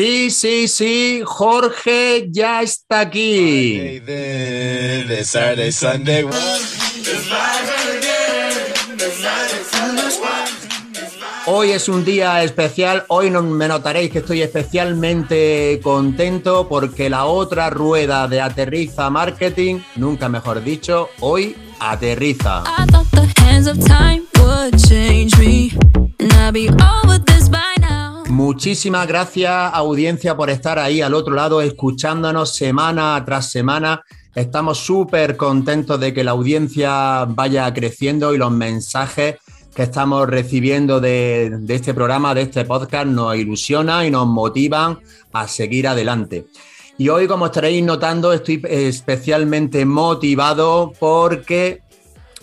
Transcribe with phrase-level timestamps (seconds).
[0.00, 4.00] Sí, sí, sí, Jorge ya está aquí.
[11.44, 17.26] Hoy es un día especial, hoy no me notaréis que estoy especialmente contento porque la
[17.26, 22.64] otra rueda de Aterriza Marketing, nunca mejor dicho, hoy aterriza.
[28.42, 34.02] Muchísimas gracias audiencia por estar ahí al otro lado escuchándonos semana tras semana.
[34.34, 39.36] Estamos súper contentos de que la audiencia vaya creciendo y los mensajes
[39.74, 44.98] que estamos recibiendo de, este programa, de este podcast, nos ilusionan y nos motivan
[45.34, 46.46] a seguir adelante.
[46.96, 51.82] Y hoy, como estaréis notando, estoy especialmente motivado porque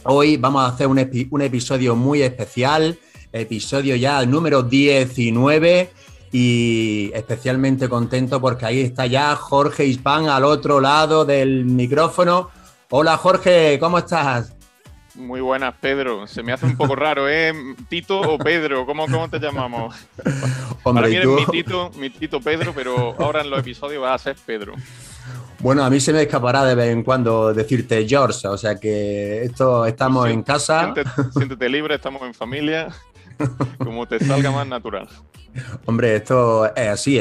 [0.04, 3.00] hoy vamos a hacer un episodio muy especial
[3.32, 5.92] episodio ya número 19
[6.32, 12.50] y especialmente contento porque ahí está ya Jorge Hispán al otro lado del micrófono.
[12.90, 14.54] Hola Jorge, ¿cómo estás?
[15.16, 16.28] Muy buenas, Pedro.
[16.28, 17.52] Se me hace un poco raro, ¿eh?
[17.90, 18.86] ¿Tito o Pedro?
[18.86, 19.96] ¿Cómo, cómo te llamamos?
[20.84, 24.14] Hombre, Para mí eres mi tito, mi tito Pedro, pero ahora en los episodios va
[24.14, 24.76] a ser Pedro.
[25.60, 29.42] Bueno, a mí se me escapará de vez en cuando decirte George, o sea que
[29.44, 30.94] esto estamos en casa.
[31.34, 32.90] siéntete libre, estamos en familia.
[33.78, 35.08] Como te salga más natural.
[35.86, 37.20] Hombre, esto es así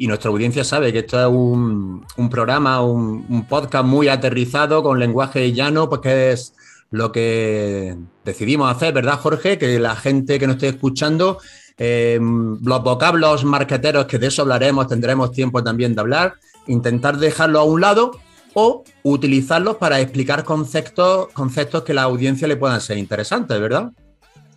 [0.00, 5.52] y, nuestra audiencia sabe que esto es un, programa, un, podcast muy aterrizado con lenguaje
[5.52, 6.54] llano, pues que es
[6.90, 9.58] lo que decidimos hacer, ¿verdad, Jorge?
[9.58, 11.38] Que la gente que nos esté escuchando,
[11.78, 16.34] eh, los vocablos marqueteros, que de eso hablaremos, tendremos tiempo también de hablar,
[16.66, 18.12] intentar dejarlo a un lado
[18.54, 23.92] o utilizarlos para explicar conceptos, conceptos que la audiencia le puedan ser interesantes, ¿verdad?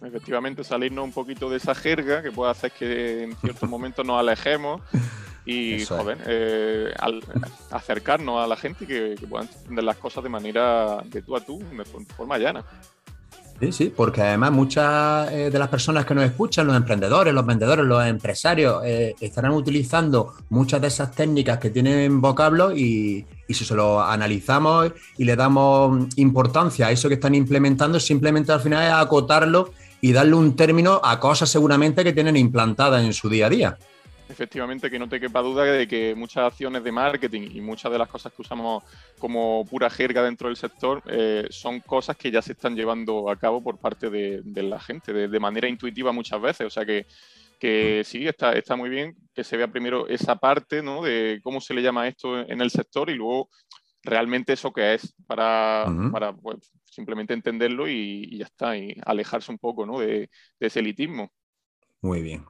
[0.04, 4.20] Efectivamente salirnos un poquito de esa jerga que puede hacer que en ciertos momentos nos
[4.20, 4.82] alejemos
[5.46, 6.94] y joder, eh,
[7.72, 11.42] acercarnos a la gente que, que puedan entender las cosas de manera de tú a
[11.42, 12.64] tú, de forma llana.
[13.60, 17.46] Sí, sí, porque además muchas eh, de las personas que nos escuchan, los emprendedores, los
[17.46, 23.54] vendedores, los empresarios, eh, estarán utilizando muchas de esas técnicas que tienen vocablos y, y,
[23.54, 28.62] si se lo analizamos y le damos importancia a eso que están implementando, simplemente al
[28.62, 29.72] final es acotarlo
[30.02, 33.78] y darle un término a cosas seguramente que tienen implantadas en su día a día.
[34.30, 37.98] Efectivamente, que no te quepa duda de que muchas acciones de marketing y muchas de
[37.98, 38.84] las cosas que usamos
[39.18, 43.38] como pura jerga dentro del sector eh, son cosas que ya se están llevando a
[43.38, 46.68] cabo por parte de, la gente, de, manera intuitiva muchas veces.
[46.68, 47.08] O sea que,
[47.60, 51.02] que sí, está, está muy bien que se vea primero esa parte ¿no?
[51.02, 53.50] de cómo se le llama esto en el sector y luego
[54.04, 59.58] realmente eso que es para, para pues, simplemente entenderlo y, ya está, y alejarse un
[59.58, 60.00] poco ¿no?
[60.00, 60.30] de,
[60.60, 61.32] ese elitismo.
[62.02, 62.46] Muy bien.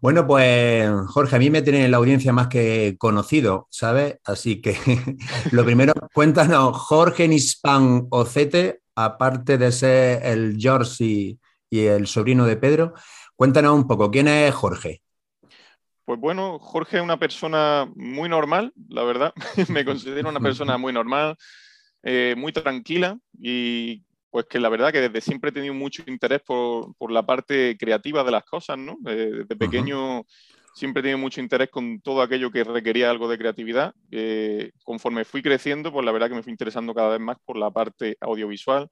[0.00, 4.18] Bueno, pues Jorge, a mí me tiene la audiencia más que conocido, ¿sabes?
[4.24, 4.76] Así que
[5.52, 12.56] lo primero, cuéntanos, Jorge Nispan Ocete, aparte de ser el George y, el sobrino de
[12.56, 12.94] Pedro,
[13.36, 15.02] cuéntanos un poco, ¿quién es Jorge?
[16.04, 19.34] Pues bueno, Jorge es una persona muy normal, la verdad.
[19.68, 21.36] me considero una persona muy normal,
[22.08, 26.40] eh, muy tranquila y pues que la verdad que desde siempre he tenido mucho interés
[26.40, 28.96] por, por la parte creativa de las cosas, ¿no?
[29.00, 30.24] desde pequeño
[30.72, 33.92] siempre he tenido mucho interés con todo aquello que requería algo de creatividad.
[34.12, 37.56] Eh, conforme fui creciendo, pues la verdad que me fui interesando cada vez más por
[37.56, 38.88] la parte audiovisual,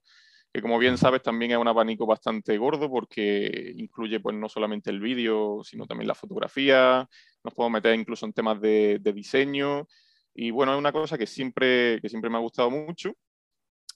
[0.51, 4.89] que como bien sabes también es un abanico bastante gordo porque incluye pues no solamente
[4.89, 7.07] el vídeo, sino también la fotografía,
[7.43, 9.87] nos podemos meter incluso en temas de, de diseño,
[10.35, 13.13] y bueno, es una cosa que siempre, que siempre me ha gustado mucho.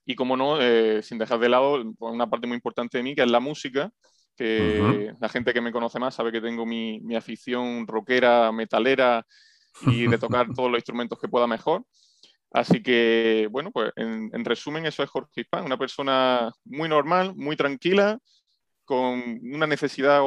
[0.06, 3.14] Y como no, eh, sin dejar de lado pues, una parte muy importante de mí,
[3.14, 3.92] que es la música,
[4.36, 9.26] que la gente que me conoce más sabe que tengo mi, mi afición rockera, metalera
[9.82, 11.84] y de tocar todos los instrumentos que pueda mejor.
[12.52, 17.36] Así que, bueno, pues en, en resumen, eso es Jorge Hispán, una persona muy normal,
[17.36, 18.18] muy tranquila,
[18.90, 20.24] con una necesidad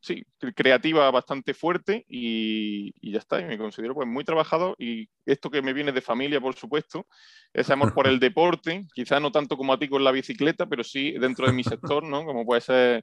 [0.00, 0.24] sí,
[0.56, 5.60] creativa bastante fuerte y, ya está, y me considero pues muy trabajado y esto que
[5.60, 7.06] me viene de familia, por supuesto,
[7.52, 10.82] ese amor por el deporte, quizás no tanto como a ti con la bicicleta, pero
[10.82, 12.24] sí dentro de mi sector, ¿no?
[12.24, 13.02] Como puede ser,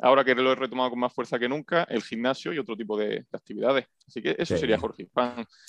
[0.00, 2.98] ahora que lo he retomado con más fuerza que nunca, el gimnasio y otro tipo
[2.98, 3.86] de, actividades.
[4.08, 5.06] Así que eso sería Jorge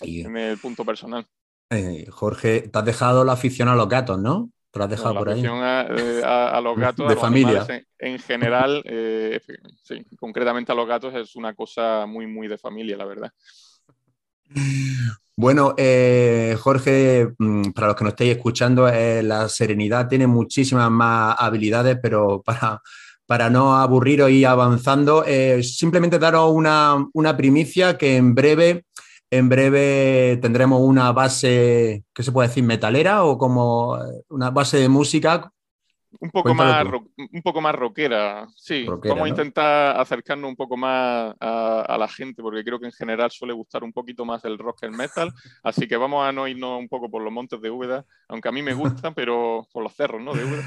[0.01, 1.27] en el punto personal.
[1.69, 4.49] Eh, Jorge, te has dejado la afición a los gatos, ¿no?
[4.77, 5.43] Te has dejado por ahí.
[5.43, 7.65] Eh, a, los gatos, de familia.
[7.97, 9.39] En, general, eh,
[9.83, 13.31] sí, concretamente a los gatos es una cosa muy, muy de familia, la verdad.
[15.35, 21.35] Bueno, eh, Jorge, mm, para los que nos estéis escuchando, la serenidad tiene muchísimas más
[21.37, 22.81] habilidades, pero para,
[23.25, 25.23] para no aburriros y avanzando,
[25.61, 28.85] simplemente daros una, una, primicia que en breve,
[29.29, 32.63] en breve tendremos una base, ¿qué se puede decir?
[32.63, 33.97] Metalera o como
[34.29, 35.51] una base de música
[36.19, 36.85] un poco, más,
[37.17, 38.85] un poco más rockera, sí.
[38.87, 43.29] Vamos a intentar acercarnos un poco más a, la gente, porque creo que en general
[43.31, 45.31] suele gustar un poquito más el rock que el metal.
[45.63, 48.51] Así que vamos a no irnos un poco por los montes de Úbeda, aunque a
[48.51, 50.33] mí me gusta, pero por los cerros, ¿no?
[50.33, 50.63] De Úbeda.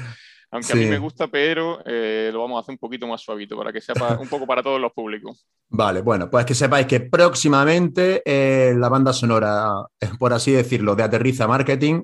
[0.51, 3.57] Aunque a mí me gusta, pero eh, lo vamos a hacer un poquito más suavito
[3.57, 5.45] para que sea un poco para todos los públicos.
[5.69, 10.95] Vale, bueno, pues que sepáis que próximamente eh, la banda sonora, eh, por así decirlo,
[10.95, 12.03] de Aterriza Marketing,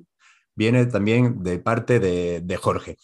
[0.55, 2.97] viene también de parte de Jorge.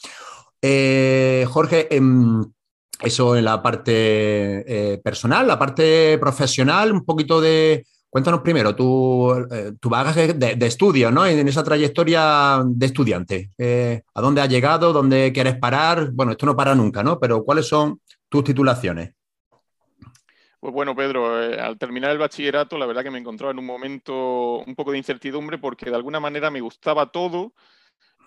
[0.62, 2.42] Eh, Jorge, em,
[3.02, 7.86] eso en la parte personal, la parte profesional, un poquito de...
[8.14, 11.26] Cuéntanos primero tu, eh, tu bagaje de, estudio, ¿no?
[11.26, 13.50] En, esa trayectoria de estudiante.
[14.14, 14.94] ¿A dónde has llegado?
[14.94, 16.12] ¿Dónde quieres parar?
[16.12, 17.20] Bueno, esto no para nunca, ¿no?
[17.20, 19.16] Pero ¿cuáles son tus titulaciones?
[20.60, 24.60] Pues bueno, Pedro, al terminar el bachillerato, la verdad que me encontraba en un momento
[24.60, 27.54] un poco de incertidumbre porque de alguna manera me gustaba todo,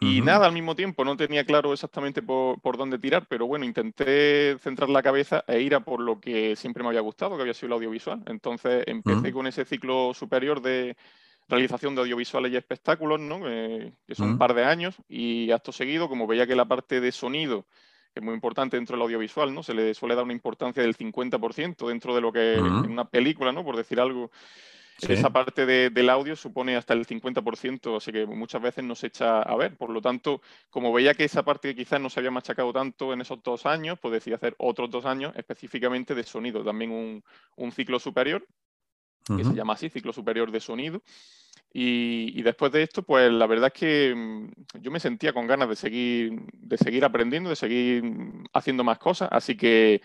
[0.00, 4.58] y nada al mismo tiempo, no tenía claro exactamente por, dónde tirar, pero bueno, intenté
[4.58, 7.54] centrar la cabeza e ir a por lo que siempre me había gustado, que había
[7.54, 8.22] sido el audiovisual.
[8.26, 10.96] Entonces empecé con ese ciclo superior de
[11.48, 13.40] realización de audiovisuales y espectáculos, ¿no?
[13.44, 17.12] que son un par de años, y acto seguido, como veía que la parte de
[17.12, 17.64] sonido,
[18.12, 19.62] que es muy importante dentro del audiovisual, ¿no?
[19.62, 23.52] se le suele dar una importancia del 50% dentro de lo que en una película,
[23.52, 23.64] ¿no?
[23.64, 24.31] por decir algo,
[25.00, 29.43] esa parte del audio supone hasta el 50%, así que muchas veces no se echa
[29.43, 29.76] a ver.
[29.76, 30.40] Por lo tanto,
[30.70, 33.98] como veía que esa parte quizás no se había machacado tanto en esos dos años,
[34.00, 37.22] pues decidí hacer otros dos años específicamente de sonido, también
[37.56, 38.46] un, ciclo superior,
[39.37, 41.02] que se llama así, ciclo superior de sonido.
[41.78, 45.69] Y, después de esto, pues la verdad es que mm, yo me sentía con ganas
[45.69, 48.02] de seguir, de seguir aprendiendo, de seguir
[48.54, 50.00] haciendo más cosas, así que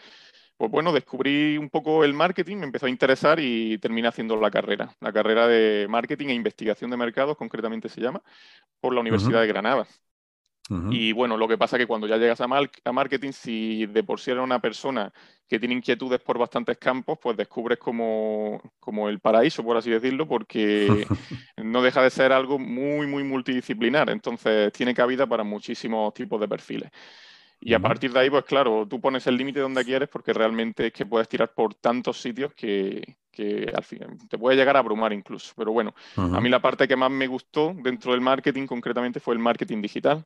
[0.62, 4.52] pues bueno, descubrí un poco el marketing, me empezó a interesar y terminé haciendo la
[4.52, 8.22] carrera, la carrera de marketing e investigación de mercados, concretamente se llama,
[8.80, 9.88] por la Universidad de Granada.
[10.92, 14.04] Y bueno, lo que pasa es que cuando ya llegas a, a, marketing, si de
[14.04, 15.12] por sí eres una persona
[15.48, 20.28] que tiene inquietudes por bastantes campos, pues descubres como, como el paraíso, por así decirlo,
[20.28, 21.08] porque
[21.58, 24.12] no deja de ser algo muy, muy multidisciplinar.
[24.12, 26.92] Entonces tiene cabida para muchísimos tipos de perfiles.
[27.63, 30.88] Y a partir de ahí, pues claro, tú pones el límite donde quieres porque realmente
[30.88, 33.16] es que puedes tirar por tantos sitios que,
[33.74, 35.54] al fin te puede llegar a abrumar incluso.
[35.56, 39.36] Pero bueno, a mí la parte que más me gustó dentro del marketing concretamente fue
[39.36, 40.25] el marketing digital.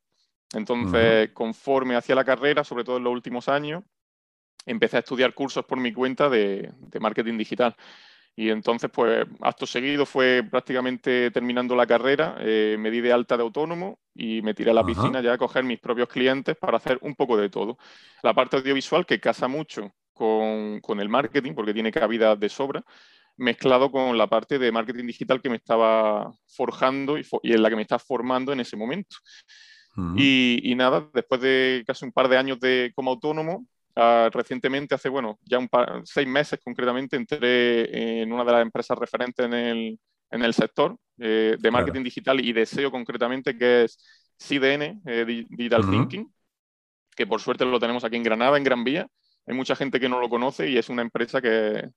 [0.53, 3.83] Entonces, conforme hacía la carrera, sobre todo en los últimos años,
[4.65, 7.75] empecé a estudiar cursos por mi cuenta de, de marketing digital.
[8.37, 13.37] Y entonces, pues, acto seguido fue prácticamente terminando la carrera, eh, me di de alta
[13.37, 16.77] de autónomo y me tiré a la piscina ya a coger mis propios clientes para
[16.77, 17.77] hacer un poco de todo.
[18.23, 22.83] La parte audiovisual que casa mucho con, el marketing, porque tiene cabida de sobra,
[23.37, 27.75] mezclado con la parte de marketing digital que me estaba forjando y, en la que
[27.77, 29.15] me estaba formando en ese momento.
[30.17, 33.65] y, y, nada, después de casi un par de años de, como autónomo,
[33.95, 38.61] Ah, recientemente, hace, bueno, ya un par, seis meses concretamente, entré en una de las
[38.61, 39.99] empresas referentes en el,
[40.31, 43.97] en el sector eh, de marketing digital y de SEO concretamente, que es
[44.37, 46.29] CDN, eh, Digital Thinking,
[47.15, 49.07] que por suerte lo tenemos aquí en Granada, en Gran Vía.
[49.47, 51.89] Hay mucha gente que no lo conoce y es una empresa que,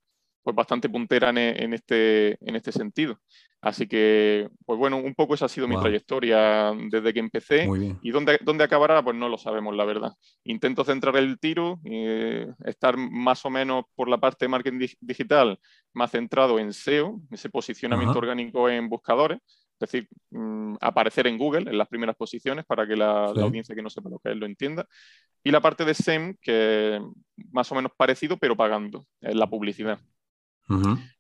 [0.49, 3.21] pues bastante puntera en, este, en este sentido.
[3.61, 7.69] Así que, pues bueno, un poco esa ha sido mi trayectoria desde que empecé.
[8.01, 10.13] Y dónde, dónde acabará, pues no lo sabemos, la verdad.
[10.45, 15.59] Intento centrar el tiro, eh, estar más o menos por la parte de marketing digital,
[15.93, 19.41] más centrado en SEO, ese posicionamiento orgánico en buscadores.
[19.79, 23.83] Es decir, mm, aparecer en Google en las primeras posiciones para que la, audiencia que
[23.83, 24.87] no sepa lo que es lo entienda.
[25.45, 27.03] Y la parte de SEM, que
[27.53, 30.01] más o menos parecido, pero pagando, es la publicidad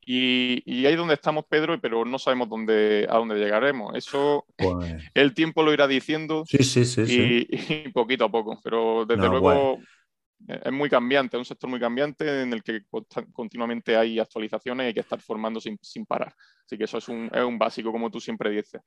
[0.04, 3.94] y, y, ahí donde estamos, Pedro, pero no sabemos dónde, a dónde llegaremos.
[3.94, 8.58] Eso pues el tiempo lo irá diciendo sí, sí, sí, y, poquito a poco.
[8.62, 9.78] Pero desde luego
[10.46, 12.82] es muy cambiante, es un sector muy cambiante en el que
[13.32, 16.34] continuamente hay actualizaciones y hay que estar formando sin, sin parar.
[16.64, 18.82] Así que eso es un, es un, básico, como tú siempre dices.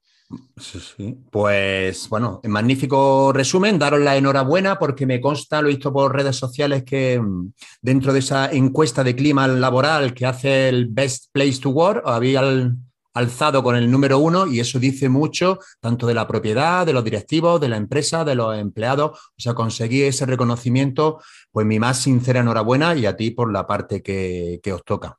[1.32, 6.36] Pues bueno, magnífico resumen, daros la enhorabuena porque me consta, lo he visto por redes
[6.36, 11.60] sociales, que mm, dentro de esa encuesta de clima laboral que hace el Best Place
[11.60, 12.76] to Work, había el
[13.14, 17.04] alzado con el número uno y eso dice mucho tanto de la propiedad, de los
[17.04, 19.12] directivos, de la empresa, de los empleados.
[19.12, 23.68] O sea, conseguí ese reconocimiento, pues mi más sincera enhorabuena y a ti por la
[23.68, 25.18] parte que, os toca.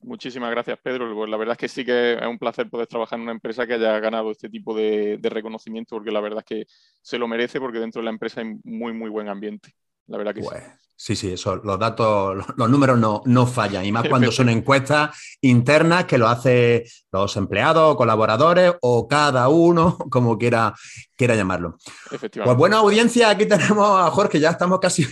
[0.00, 1.14] Muchísimas gracias, Pedro.
[1.14, 3.66] Pues la verdad es que sí que es un placer poder trabajar en una empresa
[3.66, 7.60] que haya ganado este tipo de, reconocimiento, porque la verdad es que se lo merece,
[7.60, 9.74] porque dentro de la empresa hay muy, muy buen ambiente.
[10.06, 10.42] La verdad que.
[10.42, 10.81] Pues, Sí,
[11.16, 16.04] sí, eso, los datos, los números no, no fallan, y más cuando son encuestas internas
[16.04, 20.74] que lo hacen los empleados, colaboradores o cada uno, como quiera,
[21.16, 21.76] quiera llamarlo.
[22.08, 25.04] Pues buena audiencia, aquí tenemos a Jorge, ya estamos casi,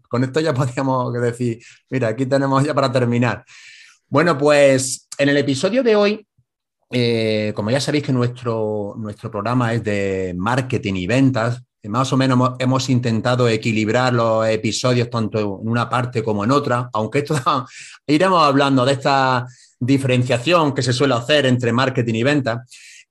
[0.08, 3.44] con esto ya podríamos decir, mira, aquí tenemos ya para terminar.
[4.08, 6.28] Bueno, pues en el episodio de hoy
[6.90, 12.16] eh, como ya sabéis que nuestro, nuestro programa es de marketing y ventas, más o
[12.16, 17.36] menos hemos, intentado equilibrar los episodios tanto en una parte como en otra, aunque esto
[18.06, 19.46] iremos hablando de esta
[19.78, 22.64] diferenciación que se suele hacer entre marketing y venta.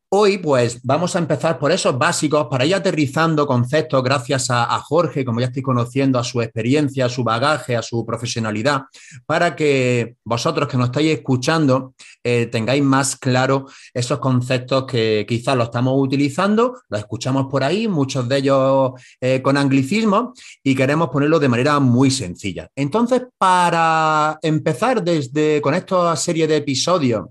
[0.10, 5.26] Hoy, pues, vamos a empezar por esos básicos para ir aterrizando conceptos gracias a, Jorge,
[5.26, 8.84] como ya estoy conociendo, a su experiencia, a su bagaje, a su profesionalidad,
[9.26, 15.58] para que vosotros que nos estáis escuchando eh, tengáis más claro esos conceptos que quizás
[15.58, 20.34] lo estamos utilizando, los escuchamos por ahí, muchos de ellos eh, con anglicismo,
[20.64, 22.70] y queremos ponerlo de manera muy sencilla.
[22.78, 27.26] Entonces, para empezar desde con esta serie de episodios,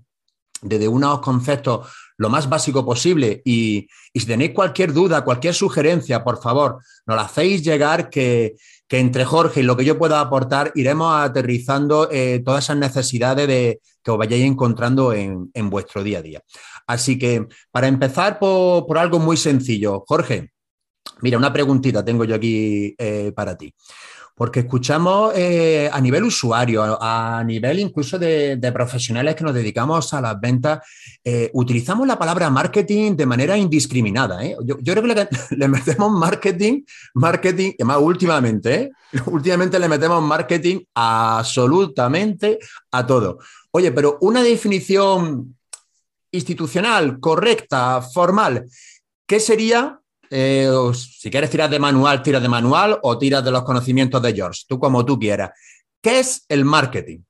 [0.60, 1.86] desde unos conceptos
[2.18, 3.42] lo más básico posible.
[3.44, 8.56] Y, si tenéis cualquier duda, cualquier sugerencia, por favor, nos la hacéis llegar que,
[8.88, 13.80] entre Jorge y lo que yo pueda aportar iremos aterrizando eh, todas esas necesidades de,
[14.02, 16.40] que os vayáis encontrando en, vuestro día a día.
[16.86, 20.52] Así que para empezar por, algo muy sencillo, Jorge,
[21.20, 23.74] mira, una preguntita tengo yo aquí eh, para ti.
[24.36, 30.20] Porque escuchamos eh, a nivel usuario, a, nivel incluso de, profesionales que nos dedicamos a
[30.20, 30.80] las ventas,
[31.24, 34.44] eh, utilizamos la palabra marketing de manera indiscriminada.
[34.44, 34.54] ¿eh?
[34.62, 36.82] Yo, creo que le, metemos marketing,
[37.14, 38.92] marketing, y más últimamente,
[39.26, 42.58] últimamente le metemos marketing absolutamente
[42.92, 43.38] a todo.
[43.70, 45.56] Oye, pero una definición
[46.30, 48.66] institucional, correcta, formal,
[49.26, 49.98] ¿qué sería
[50.30, 54.34] eh, si quieres tirar de manual, tiras de manual o tiras de los conocimientos de
[54.34, 55.50] George, tú como tú quieras.
[56.00, 57.20] ¿Qué es el marketing?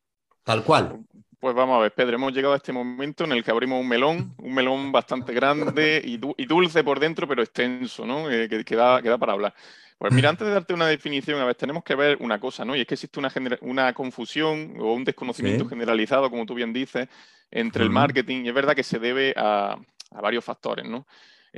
[0.43, 1.00] Tal cual.
[1.38, 3.88] Pues vamos a ver, Pedro, hemos llegado a este momento en el que abrimos un
[3.88, 8.31] melón, un melón bastante grande y, dulce por dentro, pero extenso, ¿no?
[8.31, 9.55] Eh, que, da, para hablar.
[9.99, 12.75] Pues mira, antes de darte una definición, a ver, tenemos que ver una cosa, ¿no?
[12.75, 17.09] Y es que existe una, una confusión o un desconocimiento generalizado, como tú bien dices,
[17.50, 19.79] entre el marketing, y es verdad que se debe a,
[20.11, 21.07] a varios factores, ¿no?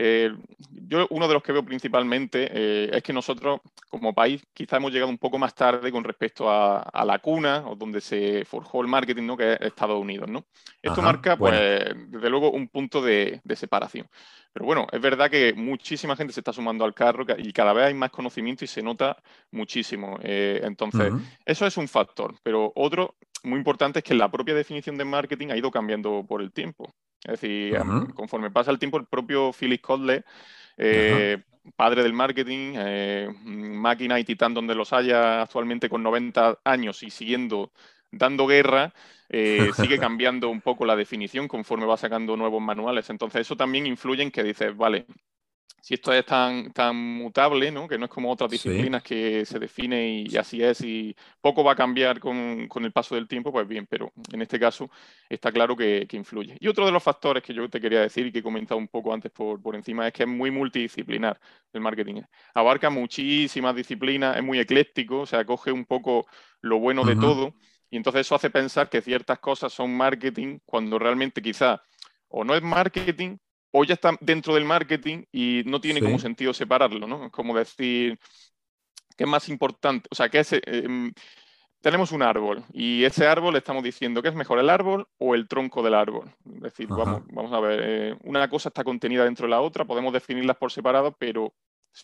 [0.01, 0.33] Eh,
[0.71, 4.93] yo uno de los que veo principalmente eh, es que nosotros como país quizá hemos
[4.93, 8.87] llegado un poco más tarde con respecto a, la cuna o donde se forjó el
[8.87, 9.37] marketing, ¿no?
[9.37, 10.31] que es Estados Unidos.
[10.31, 10.45] ¿no?
[10.81, 11.53] Esto marca, pues,
[12.07, 14.07] desde luego, un punto de, separación.
[14.53, 17.87] Pero bueno, es verdad que muchísima gente se está sumando al carro y cada vez
[17.87, 19.17] hay más conocimiento y se nota
[19.51, 20.17] muchísimo.
[20.23, 21.13] Eh, entonces,
[21.45, 22.37] eso es un factor.
[22.45, 26.41] Pero otro muy importante es que la propia definición de marketing ha ido cambiando por
[26.41, 26.89] el tiempo.
[27.25, 27.77] Es decir,
[28.15, 30.25] conforme pasa el tiempo, el propio Philip Kotler,
[30.77, 31.43] eh,
[31.77, 37.11] padre del marketing, eh, máquina y titán donde los haya actualmente con 90 años y
[37.11, 37.73] siguiendo
[38.11, 38.95] dando guerra,
[39.29, 43.11] eh, sigue cambiando un poco la definición conforme va sacando nuevos manuales.
[43.11, 45.07] Entonces eso también influye en que dices, vale,
[45.81, 47.87] si esto es tan, tan mutable, ¿no?
[47.87, 51.73] que no es como otras disciplinas que se define y, así es y poco va
[51.73, 54.91] a cambiar con, el paso del tiempo, pues bien, pero en este caso
[55.29, 56.57] está claro que, influye.
[56.61, 58.89] Y otro de los factores que yo te quería decir y que he comentado un
[58.89, 61.39] poco antes por, por encima es que es muy multidisciplinar
[61.73, 62.23] el marketing.
[62.55, 66.27] Abarca muchísimas disciplinas, es muy ecléctico, o sea, coge un poco
[66.61, 67.55] lo bueno de todo
[67.91, 71.83] y entonces eso hace pensar que ciertas cosas son marketing cuando realmente quizá
[72.29, 73.39] o no es marketing
[73.71, 77.27] o ya está dentro del marketing y no tiene como sentido separarlo, ¿no?
[77.27, 78.19] Es como decir,
[79.17, 80.09] ¿qué es más importante?
[80.11, 81.13] O sea, que ese, em,
[81.81, 85.47] tenemos un árbol y ese árbol estamos diciendo que es mejor el árbol o el
[85.47, 86.33] tronco del árbol.
[86.57, 89.85] Es decir, vamos, vamos, a ver, eh, una cosa está contenida dentro de la otra,
[89.85, 91.55] podemos definirlas por separado, pero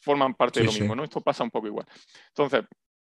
[0.03, 1.05] forman parte de lo mismo, ¿no?
[1.05, 1.87] Esto pasa un poco igual.
[2.29, 2.65] Entonces,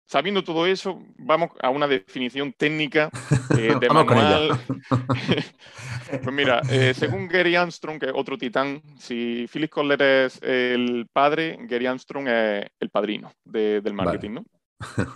[0.07, 3.11] Sabiendo todo eso, vamos a una definición técnica
[3.59, 4.61] eh, de manual.
[6.23, 11.07] pues mira, eh, según Gary Armstrong, que es otro titán, si Philip Kohler es el
[11.13, 14.45] padre, Gary Armstrong es el padrino del marketing, ¿no?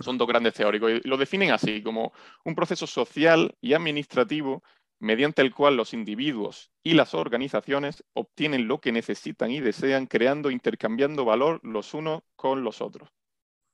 [0.01, 2.11] Son dos grandes teóricos y lo definen así, como
[2.43, 4.63] un proceso social y administrativo
[4.99, 10.49] mediante el cual los individuos y las organizaciones obtienen lo que necesitan y desean, creando
[10.49, 13.09] e intercambiando valor los unos con los otros.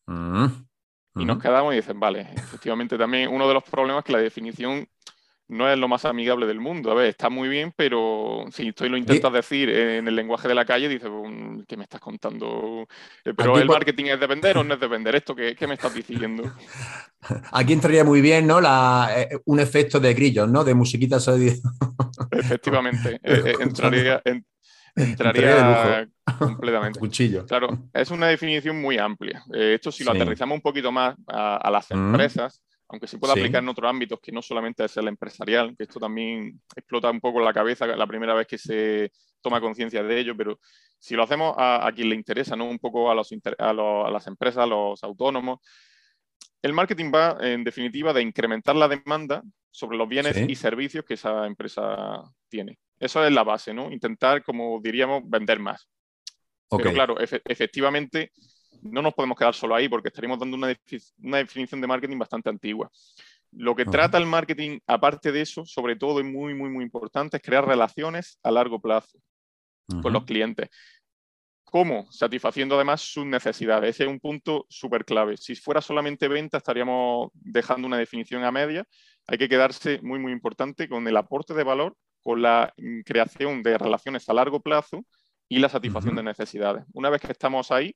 [0.07, 0.45] Mm.
[1.17, 4.19] Y nos quedamos y dicen, vale, efectivamente también uno de los problemas es que la
[4.19, 4.88] definición
[5.48, 6.91] no es lo más amigable del mundo.
[6.91, 10.55] A ver, está muy bien, pero si tú lo intentas decir en el lenguaje de
[10.55, 11.10] la calle, dices,
[11.67, 12.88] ¿qué me estás contando?
[13.24, 15.15] Eh, pero el marketing es de vender o no es de vender.
[15.15, 16.51] ¿Esto qué, me estás diciendo?
[17.51, 18.60] Aquí entraría muy bien, ¿no?
[18.60, 20.63] La, eh, un efecto de grillos, ¿no?
[20.63, 21.17] De musiquita
[22.31, 23.19] Efectivamente.
[23.24, 24.22] Eh, entraría,
[24.95, 26.07] entraría
[26.39, 26.99] completamente.
[26.99, 27.45] Cuchillo.
[27.45, 29.43] Claro, es una definición muy amplia.
[29.53, 31.93] Eh, esto si lo aterrizamos un poquito más a, las mm.
[31.93, 35.83] empresas, aunque se puede aplicar en otros ámbitos que no solamente es el empresarial, que
[35.83, 39.11] esto también explota un poco la cabeza la primera vez que se
[39.41, 40.59] toma conciencia de ello, pero
[40.97, 42.65] si lo hacemos a, quien le interesa, ¿no?
[42.65, 45.59] un poco a, los, a, las empresas, a los autónomos,
[46.63, 51.13] el marketing va, en definitiva, de incrementar la demanda sobre los bienes y servicios que
[51.13, 52.79] esa empresa tiene.
[52.99, 53.91] Eso es la base, ¿no?
[53.91, 55.87] Intentar, como diríamos, vender más.
[56.69, 58.31] Pero claro, efectivamente,
[58.81, 60.75] no nos podemos quedar solo ahí porque estaríamos dando una,
[61.39, 62.89] definición de marketing bastante antigua.
[63.51, 67.37] Lo que trata el marketing, aparte de eso, sobre todo y muy, muy, muy importante,
[67.37, 69.17] es crear relaciones a largo plazo
[70.01, 70.69] con los clientes.
[71.63, 72.09] ¿Cómo?
[72.11, 73.95] Satisfaciendo además sus necesidades.
[73.95, 75.35] Ese es un punto súper clave.
[75.37, 78.85] Si fuera solamente venta, estaríamos dejando una definición a media.
[79.27, 81.95] Hay que quedarse muy, muy importante con el aporte de valor,
[82.25, 82.74] con la
[83.05, 85.05] creación de relaciones a largo plazo
[85.48, 86.84] y la satisfacción de necesidades.
[86.91, 87.96] Una vez que estamos ahí,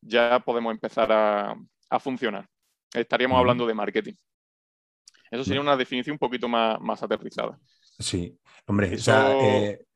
[0.00, 1.54] ya podemos empezar a,
[2.00, 2.48] funcionar.
[2.92, 4.14] Estaríamos hablando de marketing.
[5.30, 7.56] Eso sería una definición un poquito más, más aterrizada.
[8.00, 9.86] Sí, hombre, eh,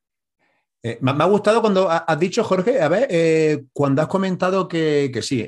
[0.83, 5.21] eh, me, ha gustado cuando has dicho, Jorge, a ver, eh, cuando has comentado que,
[5.23, 5.47] sí,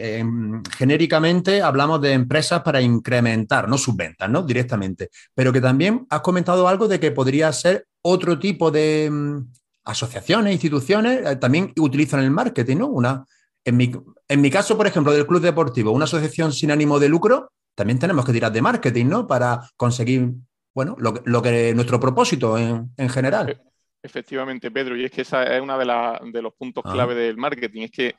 [0.77, 4.43] genéricamente hablamos de empresas para incrementar, no sus ventas, ¿no?
[4.43, 9.39] Directamente, pero que también has comentado algo de que podría ser otro tipo de mm,
[9.85, 12.87] asociaciones, instituciones, también utilizan el marketing, ¿no?
[12.89, 13.25] Una,
[13.65, 13.93] en mi,
[14.29, 17.99] en mi caso, por ejemplo, del club deportivo, una asociación sin ánimo de lucro, también
[17.99, 19.27] tenemos que tirar de marketing, ¿no?
[19.27, 20.33] Para conseguir,
[20.75, 23.61] bueno, lo, lo que nuestro propósito en, en, general.
[24.05, 27.85] Efectivamente, Pedro, y es que esa es uno de, de los puntos clave del marketing,
[27.85, 28.15] es que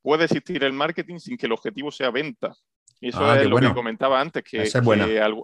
[0.00, 2.54] puede existir el marketing sin que el objetivo sea venta.
[3.00, 4.70] Y eso ah, es lo que comentaba antes, que,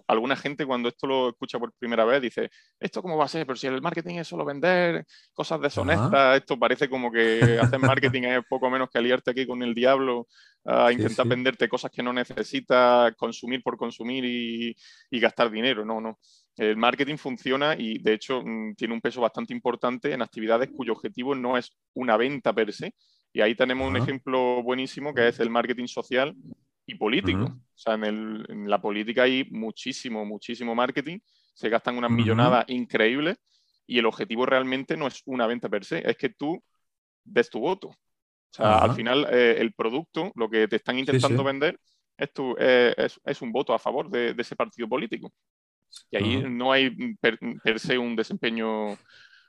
[0.06, 3.44] alguna gente cuando esto lo escucha por primera vez dice, ¿esto cómo va a ser?
[3.44, 5.04] Pero si el marketing es solo vender
[5.34, 9.60] cosas deshonestas, esto parece como que hacer marketing es poco menos que aliarte aquí con
[9.62, 10.28] el diablo
[10.64, 14.76] a intentar venderte cosas que no necesitas, consumir por consumir y,
[15.10, 15.84] y, gastar dinero.
[15.84, 16.18] No, no.
[16.60, 20.92] El marketing funciona y de hecho mm, tiene un peso bastante importante en actividades cuyo
[20.92, 22.94] objetivo no es una venta per se.
[23.32, 26.36] Y ahí tenemos un ejemplo buenísimo que es el marketing social
[26.84, 27.44] y político.
[27.44, 31.20] O sea, en, la política hay muchísimo, muchísimo marketing,
[31.54, 33.38] se gastan unas millonadas increíbles
[33.86, 36.62] y el objetivo realmente no es una venta per se, es que tú
[37.24, 37.88] des tu voto.
[37.88, 41.80] O sea, al final eh, el producto, lo que te están intentando vender,
[42.18, 42.94] es, tu, eh,
[43.24, 45.32] es, un voto a favor de, ese partido político.
[46.10, 47.38] Y ahí no hay per,
[47.78, 48.96] se un desempeño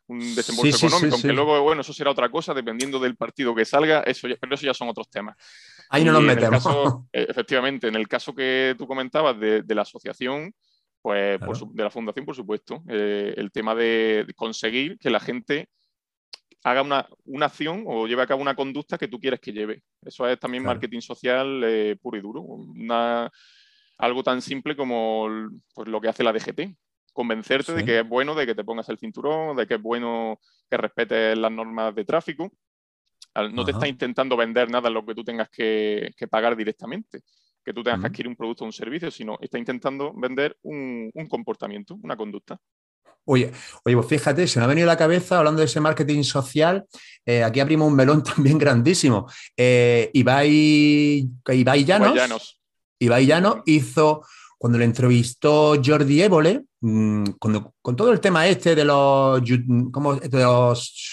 [0.07, 4.01] un desembolso económico, aunque luego, bueno, eso será otra cosa, dependiendo del partido que salga,
[4.01, 5.37] eso pero eso ya son otros temas.
[5.89, 6.63] Ahí no nos metemos.
[7.13, 10.53] Eh, efectivamente, en el caso que tú comentabas de, la asociación,
[11.01, 15.69] pues de la fundación, por supuesto, eh, el tema de conseguir que la gente
[16.63, 19.81] haga una, una, acción o lleve a cabo una conducta que tú quieres que lleve.
[20.01, 22.45] Eso es también marketing social eh, puro y duro.
[24.01, 25.27] Algo tan simple como
[25.73, 26.75] pues, lo que hace la DGT,
[27.13, 30.39] convencerte de que es bueno, de que te pongas el cinturón, de que es bueno
[30.69, 32.51] que respetes las normas de tráfico.
[33.53, 37.21] No te está intentando vender nada lo que tú tengas que, pagar directamente,
[37.63, 41.11] que tú tengas que adquirir un producto o un servicio, sino está intentando vender un,
[41.29, 42.57] comportamiento, una conducta.
[43.23, 43.51] Oye,
[43.85, 46.85] oye, pues fíjate, se me ha venido a la cabeza hablando de ese marketing social.
[47.23, 49.29] Eh, aquí abrimos un melón también grandísimo.
[49.55, 52.60] Eh, Ibai, Ibai Llanos, Ibai Llanos
[53.65, 54.23] hizo
[54.57, 59.41] cuando le entrevistó Jordi Évole, mm, con todo el tema este de los,
[59.91, 60.19] ¿cómo,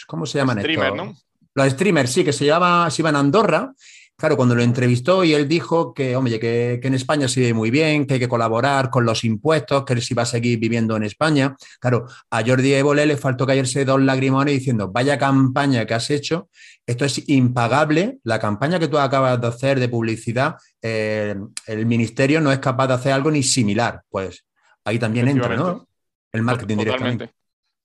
[0.07, 1.15] ¿cómo se llaman Streamers, ¿no?
[1.55, 3.73] Los streamers, sí, que se, llama, se iban a Andorra.
[4.19, 7.71] Claro, cuando lo entrevistó y él dijo que, hombre, que, en España se vive muy
[7.71, 10.97] bien, que hay que colaborar con los impuestos, que él sí va a seguir viviendo
[10.97, 11.55] en España.
[11.79, 16.49] Claro, a Jordi Évole le faltó caerse dos lagrimones diciendo, vaya campaña que has hecho,
[16.85, 22.41] esto es impagable, la campaña que tú acabas de hacer de publicidad eh, el ministerio
[22.41, 24.03] no es capaz de hacer algo ni similar.
[24.09, 24.45] Pues
[24.85, 25.87] ahí también entra, ¿no?
[26.33, 27.38] El marketing Totalmente.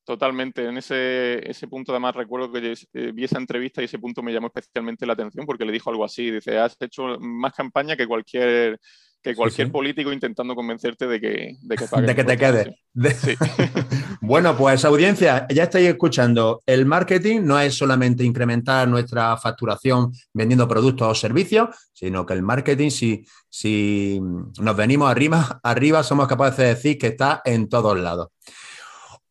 [0.05, 0.65] Totalmente.
[0.65, 4.33] En ese, ese punto, además, recuerdo que eh, vi esa entrevista y ese punto me
[4.33, 6.29] llamó especialmente la atención porque le dijo algo así.
[6.29, 8.79] Dice, has hecho más campaña que cualquier
[9.23, 12.77] que cualquier político intentando convencerte de que, de que, de que te quede.
[14.21, 16.61] bueno, pues audiencia, ya estáis escuchando.
[16.65, 22.43] El marketing no es solamente incrementar nuestra facturación vendiendo productos o servicios, sino que el
[22.43, 24.19] marketing, si, si
[24.59, 28.27] nos venimos arriba, arriba, somos capaces de decir que está en todos lados.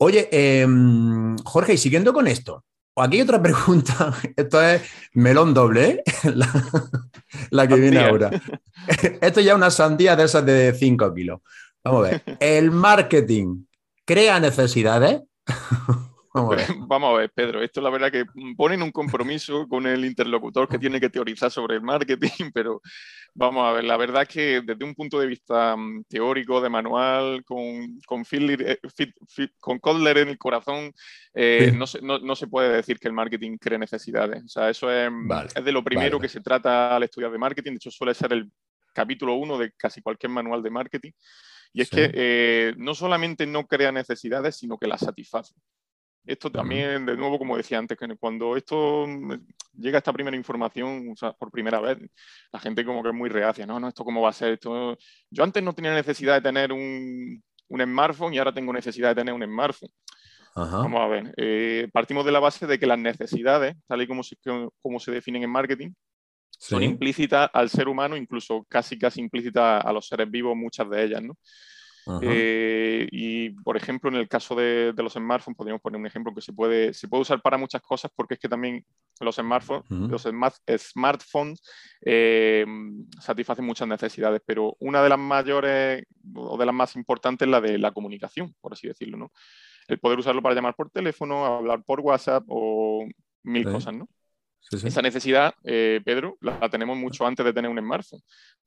[0.05, 2.65] Oye, em, Jorge, y siguiendo con esto,
[2.97, 4.13] aquí hay otra pregunta.
[4.37, 6.03] Esto es melón doble, ¿eh?
[7.51, 8.29] la, que viene ahora.
[9.21, 11.41] Esto ya es una sandía de esas de 5 kilos.
[11.85, 12.23] Vamos a ver.
[12.41, 13.65] ¿El marketing
[14.05, 15.21] crea necesidades?
[16.89, 17.31] Vamos a, ver.
[17.31, 17.63] Pedro.
[17.63, 18.25] Esto la verdad que
[18.57, 22.81] ponen un compromiso con el interlocutor que tiene que teorizar sobre el marketing, pero
[23.35, 26.71] vamos a ver, la verdad es que desde un punto de vista mm, teórico, de
[26.71, 28.79] manual, con, con, eh,
[29.59, 30.93] con Kotler en el corazón,
[31.35, 34.43] eh, no, se, no, se, puede decir que el marketing cree necesidades.
[34.45, 35.11] O sea, eso es,
[35.55, 37.73] es de lo primero que se trata al estudiar de marketing.
[37.73, 38.51] De hecho, suele ser el
[38.93, 41.13] capítulo uno de casi cualquier manual de marketing.
[41.75, 45.55] Y es que eh, no solamente no crea necesidades, sino que las satisface.
[46.25, 49.33] Esto también, de nuevo, como decía antes, que cuando esto mm,
[49.75, 51.99] llega esta primera información por primera vez,
[52.53, 54.97] la gente como que es muy reacia, no, no, esto cómo va a ser, esto...
[55.31, 59.15] Yo antes no tenía necesidad de tener un, un smartphone y ahora tengo necesidad de
[59.17, 59.91] tener un smartphone.
[60.55, 64.23] Vamos a ver, eh, partimos de la base de que las necesidades, tal y como
[64.23, 64.37] se,
[64.83, 65.93] como se definen en marketing,
[66.51, 71.03] son implícitas al ser humano, incluso casi casi implícitas a los seres vivos, muchas de
[71.03, 71.37] ellas, ¿no?
[72.23, 76.41] Eh, y, por ejemplo, en el caso de, los smartphones, podríamos poner un ejemplo que
[76.41, 78.85] se puede, se puede usar para muchas cosas porque es que también
[79.21, 80.27] los smartphones, los
[80.79, 81.63] smartphones
[82.05, 82.67] eh,
[83.21, 87.61] satisfacen muchas necesidades, pero una de las mayores o de las más importantes es la
[87.61, 89.33] de la comunicación, por así decirlo, ¿no?
[89.89, 93.07] El poder usarlo para llamar por teléfono, hablar por WhatsApp o
[93.43, 94.09] mil cosas, ¿no?
[94.71, 98.21] Esa necesidad, eh, Pedro, la, tenemos mucho antes de tener un smartphone.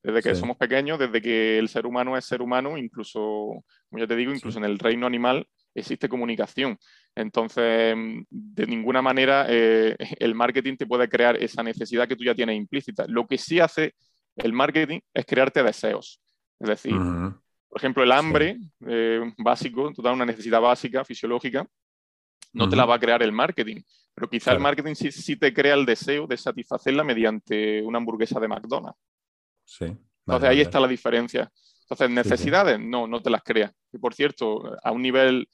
[0.04, 4.08] Desde que somos pequeños, desde que el ser humano es ser humano, incluso, como ya
[4.08, 6.78] te digo, incluso en el reino animal existe comunicación.
[7.16, 7.96] Entonces,
[8.30, 12.56] de ninguna manera eh, el marketing te puede crear esa necesidad que tú ya tienes
[12.56, 13.06] implícita.
[13.08, 13.96] Lo que sí hace
[14.36, 16.22] el marketing es crearte deseos.
[16.60, 21.68] Es decir, por ejemplo, el hambre eh, básico, toda una necesidad básica, fisiológica,
[22.54, 23.82] no te la va a crear el marketing.
[24.14, 28.48] Pero quizá el marketing sí, te crea el deseo de satisfacerla mediante una hamburguesa de
[28.48, 29.00] McDonald's.
[29.66, 29.86] Sí.
[30.26, 31.52] Entonces ahí está la diferencia.
[31.82, 33.72] Entonces, necesidades, no, no te las creas.
[33.92, 35.48] Y por cierto, a un nivel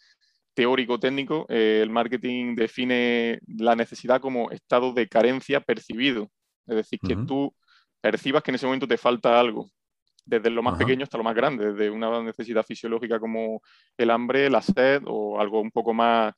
[0.53, 6.29] teórico técnico, eh, el marketing define la necesidad como estado de carencia percibido.
[6.67, 7.53] Es decir, que tú
[7.99, 9.69] percibas que en ese momento te falta algo,
[10.23, 13.61] desde lo más pequeño hasta lo más grande, desde una necesidad fisiológica como
[13.97, 16.33] el hambre, la sed o algo un poco más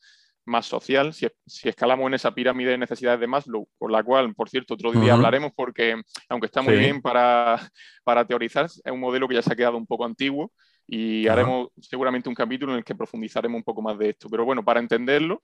[0.45, 1.27] más social, si,
[1.63, 5.13] escalamos en esa pirámide de necesidades de Maslow, por la cual, por cierto, otro día
[5.13, 7.59] hablaremos porque, aunque está muy bien para,
[8.03, 10.51] para, teorizar, es un modelo que ya se ha quedado un poco antiguo
[10.87, 14.29] y haremos seguramente un capítulo en el que profundizaremos un poco más de esto.
[14.29, 15.41] Pero bueno, para entenderlo,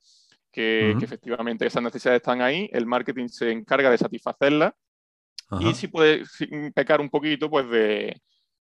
[0.52, 4.74] que, efectivamente esas necesidades están ahí, el marketing se encarga de satisfacerlas
[5.60, 6.24] y si puede
[6.74, 8.20] pecar un poquito, pues de,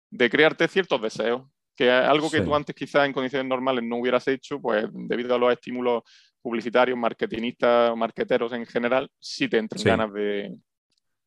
[0.09, 1.43] de crearte ciertos deseos
[1.77, 5.37] que algo que tú antes quizás en condiciones normales no hubieras hecho, pues debido a
[5.37, 6.01] los estímulos
[6.41, 10.57] publicitarios, marketinistas, marqueteros en general, sí te entran ganas de,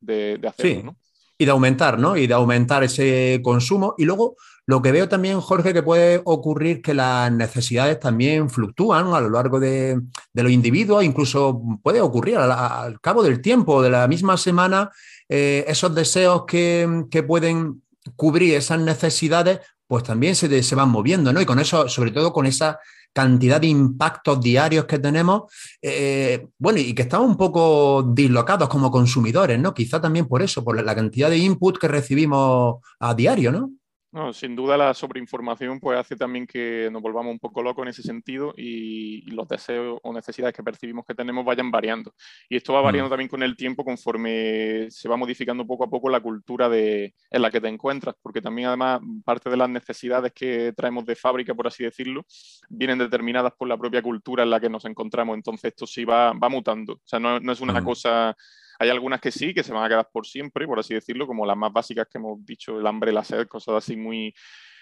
[0.01, 0.97] de, hacerlo,
[1.37, 2.17] Y de aumentar, ¿no?
[2.17, 3.95] Y de aumentar ese consumo.
[3.97, 4.35] Y luego
[4.65, 9.29] lo que veo también, Jorge, que puede ocurrir que las necesidades también fluctúan a lo
[9.29, 10.01] largo de,
[10.33, 14.91] los individuos, incluso puede ocurrir al, cabo del tiempo, de la misma semana,
[15.29, 17.83] eh, esos deseos que, que pueden
[18.15, 19.61] cubrir esas necesidades
[19.91, 21.41] pues también se, se van moviendo, ¿no?
[21.41, 22.79] Y con eso, sobre todo con esa
[23.11, 25.51] cantidad de impactos diarios que tenemos,
[25.81, 29.73] eh, bueno, y que estamos un poco dislocados como consumidores, ¿no?
[29.73, 33.71] Quizá también por eso, por la cantidad de input que recibimos a diario, ¿no?
[34.13, 37.89] No, sin duda la sobreinformación pues, hace también que nos volvamos un poco locos en
[37.89, 42.13] ese sentido y, los deseos o necesidades que percibimos que tenemos vayan variando.
[42.49, 42.83] Y esto va mm.
[42.83, 47.15] variando también con el tiempo conforme se va modificando poco a poco la cultura de,
[47.29, 51.15] en la que te encuentras, porque también además parte de las necesidades que traemos de
[51.15, 52.25] fábrica, por así decirlo,
[52.69, 55.35] vienen determinadas por la propia cultura en la que nos encontramos.
[55.35, 56.93] Entonces esto sí va, va mutando.
[56.93, 57.85] O sea, no, no es una mm.
[57.85, 58.35] cosa
[58.81, 61.45] hay algunas que sí, que se van a quedar por siempre, por así decirlo, como
[61.45, 64.33] las más básicas que hemos dicho, el hambre, la sed, cosas así muy...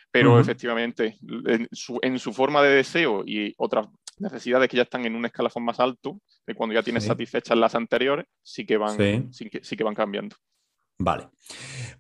[0.10, 1.68] Pero efectivamente, en
[2.20, 6.20] su, forma de deseo y otras necesidades que ya están en un escalafón más alto,
[6.48, 9.50] de cuando ya tienes satisfechas las anteriores, sí que van, sí.
[9.50, 10.36] que, van cambiando.
[10.98, 11.28] Vale.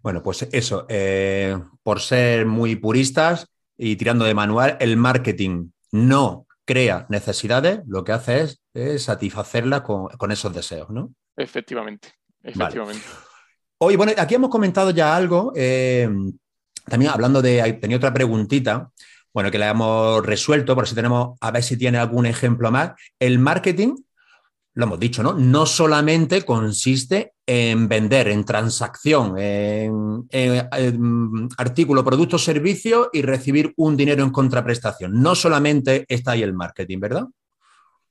[0.01, 3.45] Bueno, pues eso, eh, por ser muy puristas
[3.77, 10.07] y tirando de manual, el marketing no crea necesidades, lo que hace es, satisfacerlas con,
[10.17, 11.13] con, esos deseos, ¿no?
[11.39, 12.09] Efectivamente,
[12.43, 13.05] efectivamente.
[13.77, 16.09] Hoy, bueno, aquí hemos comentado ya algo, eh,
[16.85, 18.91] también hablando de, tenía otra preguntita,
[19.33, 22.91] bueno, que la hemos resuelto, por si tenemos, a ver si tiene algún ejemplo más.
[23.19, 23.95] El marketing,
[24.73, 25.33] lo hemos dicho, ¿no?
[25.33, 33.95] No solamente consiste en vender, en transacción, en, en artículo, producto, servicio y recibir un
[33.95, 35.21] dinero en contraprestación.
[35.21, 37.27] No solamente está ahí el marketing, ¿verdad?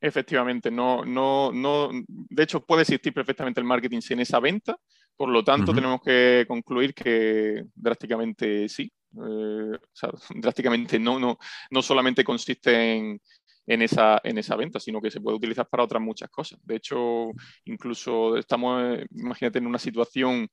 [0.00, 4.76] Efectivamente, no, no, no, de hecho puede existir perfectamente el marketing sin esa venta,
[5.16, 9.78] por lo tanto tenemos que concluir que drásticamente sí, eh,
[10.36, 11.38] drásticamente no, no,
[11.70, 13.20] no solamente consiste en,
[13.66, 16.58] en esa, en esa venta, sino que se puede utilizar para otras muchas cosas.
[16.62, 17.32] De hecho,
[17.64, 20.48] incluso estamos, imagínate, en una situación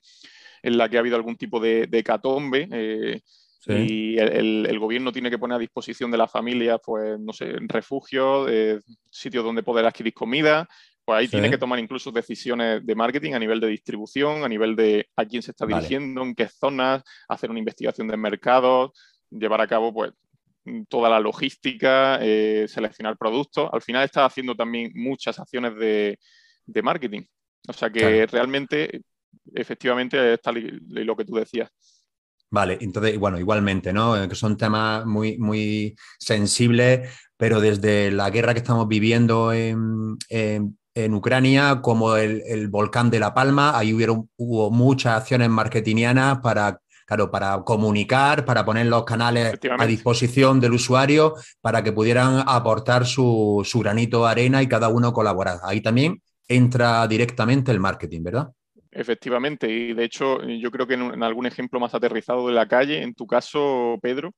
[0.63, 2.67] en la que ha habido algún tipo de, de catombe.
[2.71, 3.21] Eh,
[3.67, 8.47] y el, gobierno tiene que poner a disposición de la familia, pues, no sé, refugios,
[8.49, 10.67] eh, sitios donde poder adquirir comida,
[11.05, 14.75] pues ahí tiene que tomar incluso decisiones de marketing a nivel de distribución, a nivel
[14.75, 18.91] de a quién se está dirigiendo, en qué zonas, hacer una investigación de mercados,
[19.29, 20.13] llevar a cabo pues
[20.89, 23.69] toda la logística, eh, seleccionar productos.
[23.71, 26.17] Al final está haciendo también muchas acciones de,
[26.81, 27.21] marketing.
[27.67, 29.01] O sea que realmente,
[29.53, 31.69] efectivamente, está lo que tú decías.
[32.51, 34.15] Vale, entonces, bueno, igualmente, ¿no?
[34.15, 40.17] Eh, que son temas muy, muy sensibles, pero desde la guerra que estamos viviendo en,
[41.13, 47.29] Ucrania, como el, volcán de La Palma, ahí hubieron, hubo muchas acciones marketingianas para, claro,
[47.29, 53.61] para comunicar, para poner los canales a disposición del usuario, para que pudieran aportar su,
[53.65, 55.59] su granito de arena y cada uno colaborar.
[55.63, 58.51] Ahí también entra directamente el marketing, ¿verdad?
[58.97, 63.01] Efectivamente, y de hecho yo creo que en, algún ejemplo más aterrizado de la calle,
[63.03, 64.33] en tu caso, Pedro,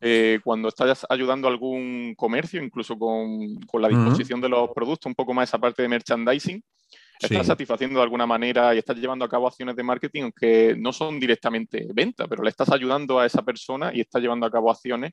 [0.00, 3.38] eh, cuando estás ayudando a algún comercio, incluso con,
[3.74, 6.64] la disposición de los productos, un poco más esa parte de merchandising,
[7.20, 10.90] estás satisfaciendo de alguna manera y estás llevando a cabo acciones de marketing que no
[10.94, 14.70] son directamente venta, pero le estás ayudando a esa persona y estás llevando a cabo
[14.70, 15.12] acciones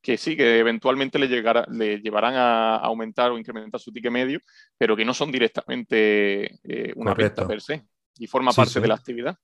[0.00, 4.38] que sí, que eventualmente le, le llevarán a aumentar o incrementar su ticket medio,
[4.78, 7.84] pero que no son directamente eh, una venta per se
[8.18, 9.36] y forma parte de la actividad.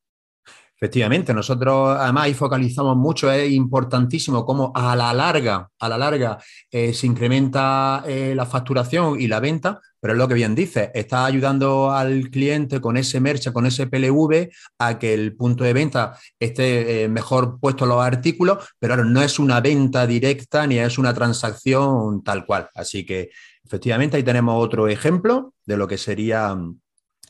[0.78, 6.36] Efectivamente, nosotros además ahí focalizamos mucho, es importantísimo cómo a la larga, a la larga
[6.70, 10.90] eh, se incrementa eh, la facturación y la venta, pero es lo que bien dice,
[10.92, 15.72] está ayudando al cliente con ese merch, con ese PLV, a que el punto de
[15.72, 20.98] venta esté eh, mejor puesto los artículos, pero no es una venta directa ni es
[20.98, 22.68] una transacción tal cual.
[22.74, 23.30] Así que
[23.64, 26.54] efectivamente ahí tenemos otro ejemplo de lo que sería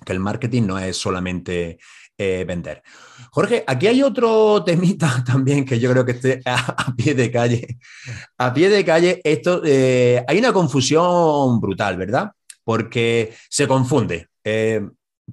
[0.04, 1.78] que el marketing no es solamente
[2.18, 2.82] eh, vender.
[3.30, 7.78] Jorge, aquí hay otro temita también que yo creo que esté a, pie de calle.
[8.38, 12.32] A pie de calle, esto, eh, hay una confusión brutal, ¿verdad?
[12.64, 14.80] Porque se confunde eh,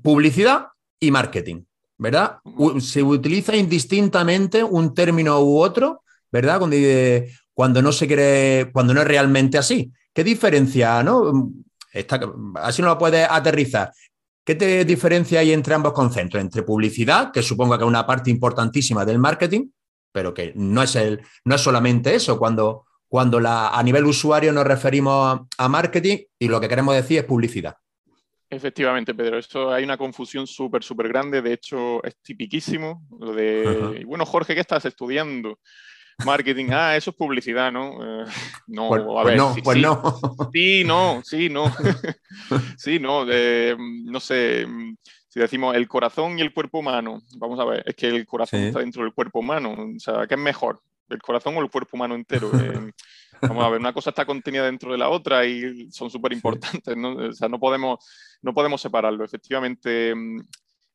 [0.02, 0.68] publicidad
[1.00, 1.64] y marketing,
[1.98, 2.40] ¿verdad?
[2.82, 6.60] se utiliza indistintamente un término u otro, ¿verdad?
[6.60, 6.76] Cuando,
[7.54, 9.90] cuando no se quiere, cuando no es realmente así.
[10.14, 11.50] ¿Qué diferencia, no?
[12.56, 13.92] así no lo puedes aterrizar.
[14.46, 16.42] ¿Qué te diferencia hay entre ambos conceptos?
[16.42, 19.70] Entre publicidad, que supongo que es una parte importantísima del marketing,
[20.12, 22.38] pero que no es, el, no es solamente eso.
[22.38, 27.20] Cuando, cuando la, a nivel usuario nos referimos a, marketing y lo que queremos decir
[27.20, 27.78] es publicidad.
[28.50, 31.42] Efectivamente, Pedro, eso hay una confusión súper, súper grande.
[31.42, 35.60] De hecho, es tipiquísimo lo de, bueno, Jorge, ¿qué estás estudiando?
[36.26, 38.24] Marketing, ah, eso es publicidad, ¿no?
[38.24, 38.26] Eh,
[38.68, 39.38] no, pues, a pues ver.
[39.38, 40.52] No, pues sí, no.
[40.52, 41.74] Sí, no, sí, no.
[42.78, 44.68] sí, no, no sé.
[45.30, 48.60] Si decimos el corazón y el cuerpo humano, vamos a ver, es que el corazón
[48.60, 49.76] está dentro del cuerpo humano.
[49.96, 50.82] O sea, ¿qué es mejor?
[51.10, 52.52] ¿El corazón o el cuerpo humano entero?
[53.42, 56.32] Eh, vamos a ver, una cosa está contenida dentro de la otra y son súper
[56.32, 57.16] importantes, ¿no?
[57.16, 58.00] O sea, no podemos,
[58.42, 59.26] no podemos separarlo.
[59.26, 60.14] Efectivamente,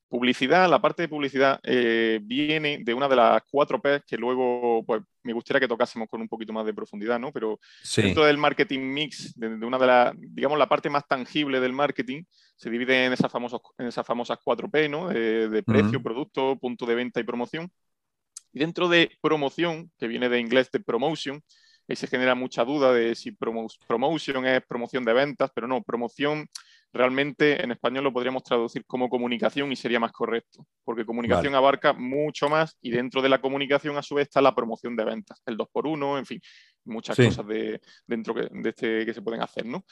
[0.09, 4.83] Publicidad, la parte de publicidad eh, viene de una de las cuatro P que luego
[4.87, 7.31] pues, me gustaría que tocásemos con un poquito más de profundidad, ¿no?
[7.31, 7.61] Pero
[7.95, 12.23] dentro del marketing mix, de, una de las, digamos, la parte más tangible del marketing,
[12.57, 15.09] se divide en esas, famosas, en esas famosas cuatro P, ¿no?
[15.09, 17.71] De, precio, producto, punto de venta y promoción.
[18.53, 21.43] Y dentro de promoción, que viene de inglés de promotion,
[21.89, 26.49] ahí se genera mucha duda de si promotion es promoción de ventas, pero no, promoción
[26.93, 31.93] realmente en español lo podríamos traducir como comunicación y sería más correcto, porque comunicación abarca
[31.93, 35.43] mucho más y dentro de la comunicación a su vez está la promoción de ventas,
[35.47, 36.41] el 2x1, en fin,
[36.85, 39.85] muchas cosas de, dentro de este que se pueden hacer, ¿no?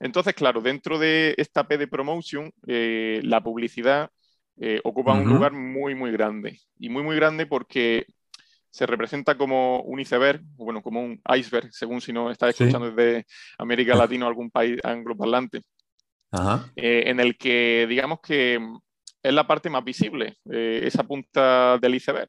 [0.00, 4.10] Entonces, claro, dentro de esta P de promotion, eh, la publicidad
[4.56, 6.60] eh, ocupa un lugar muy, muy grande.
[6.78, 8.06] Y muy, muy grande porque
[8.70, 13.24] se representa como un iceberg, bueno, como un iceberg, según si no estás escuchando desde
[13.58, 15.62] América Latina o algún país angloparlante.
[16.76, 18.58] Eh, en el que digamos que
[19.22, 22.28] es la parte más visible, eh, esa punta del iceberg.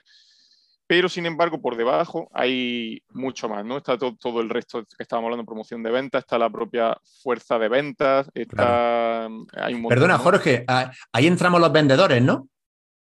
[0.87, 3.77] Pero sin embargo, por debajo hay mucho más, ¿no?
[3.77, 7.69] Está todo, el resto que estábamos hablando, promoción de ventas, está la propia fuerza de
[7.69, 9.27] ventas, está...
[9.89, 12.47] Perdona, Jorge, ah, ahí entramos los vendedores, ¿no?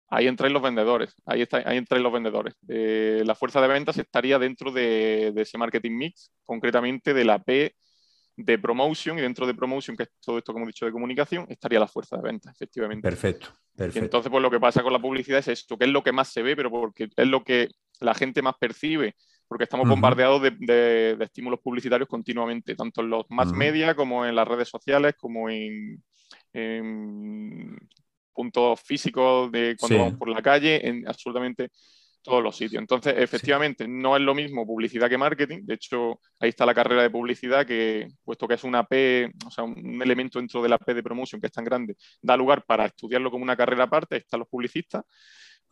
[0.08, 2.54] Ahí entran los vendedores, ahí, está, ahí entran los vendedores.
[2.68, 7.40] Eh, la fuerza de ventas estaría dentro de, de, ese marketing mix, concretamente de la
[7.40, 7.74] P
[8.36, 11.46] de promotion y dentro de promotion, que es todo esto que hemos dicho de comunicación,
[11.48, 13.08] estaría la fuerza de venta, efectivamente.
[13.08, 14.04] Perfecto, perfecto.
[14.04, 16.28] entonces, pues lo que pasa con la publicidad es esto, que es lo que más
[16.28, 17.68] se ve, pero porque es lo que
[18.00, 19.14] la gente más percibe
[19.48, 24.48] porque estamos bombardeados de, estímulos publicitarios continuamente, tanto en los más media como en las
[24.48, 26.02] redes sociales, como en,
[28.32, 31.70] puntos físicos de cuando vamos por la calle, en absolutamente
[32.24, 32.80] todos los sitios.
[32.80, 35.60] Entonces, efectivamente, no es lo mismo publicidad que marketing.
[35.62, 39.50] De hecho, ahí está la carrera de publicidad, que puesto que es una P, o
[39.50, 42.64] sea, un elemento dentro de la P de promotion que es tan grande, da lugar
[42.64, 45.04] para estudiarlo como una carrera aparte, están los publicistas,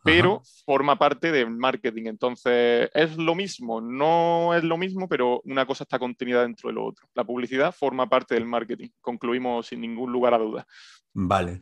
[0.03, 2.03] pero forma parte del marketing.
[2.05, 6.75] Entonces, es lo mismo, no es lo mismo, pero una cosa está contenida dentro de
[6.75, 7.07] lo otro.
[7.13, 8.89] La publicidad forma parte del marketing.
[9.01, 10.65] Concluimos sin ningún lugar a dudas.
[11.13, 11.61] Vale.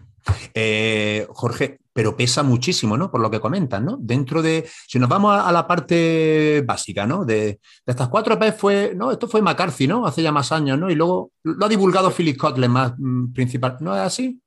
[0.54, 3.12] Eh, Jorge, pero pesa muchísimo, ¿no?
[3.12, 3.98] Por lo que comentas, ¿no?
[4.00, 7.26] Dentro de, si nos vamos a, la parte básica, ¿no?
[7.26, 10.06] De, estas cuatro P fue, no, esto fue McCarthy, ¿no?
[10.06, 10.90] Hace ya más años, ¿no?
[10.90, 14.40] Y luego lo ha divulgado Philip Kotler más mm, principal, ¿no es así?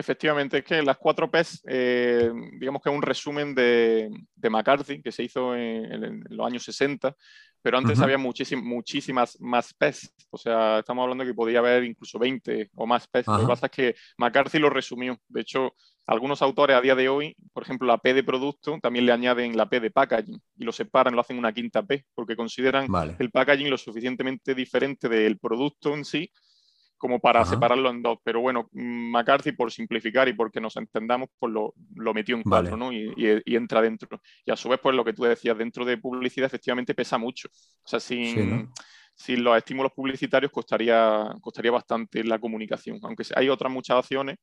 [0.00, 4.10] Efectivamente, es que las cuatro P's, eh, digamos que es un resumen de,
[4.50, 7.14] McCarthy que se hizo en, los años 60,
[7.60, 10.10] pero antes había muchísimas más P's.
[10.30, 13.26] O sea, estamos hablando de que podía haber incluso 20 o más P's.
[13.26, 15.18] Lo que pasa es que McCarthy lo resumió.
[15.28, 15.74] De hecho,
[16.06, 19.54] algunos autores a día de hoy, por ejemplo, la P de producto, también le añaden
[19.54, 23.30] la P de packaging y lo separan, lo hacen una quinta P, porque consideran el
[23.30, 26.32] packaging lo suficientemente diferente del producto en sí
[27.00, 28.18] como para separarlo en dos.
[28.22, 31.74] Pero bueno, McCarthy, por simplificar y porque nos entendamos, pues lo,
[32.14, 32.92] metió en cuatro, ¿no?
[32.92, 34.20] Y, entra dentro.
[34.44, 37.48] Y a su vez, pues lo que tú decías, dentro de publicidad efectivamente pesa mucho.
[37.82, 38.68] O sea, sin,
[39.28, 44.36] los estímulos publicitarios costaría, costaría bastante la comunicación, aunque hay otras muchas opciones,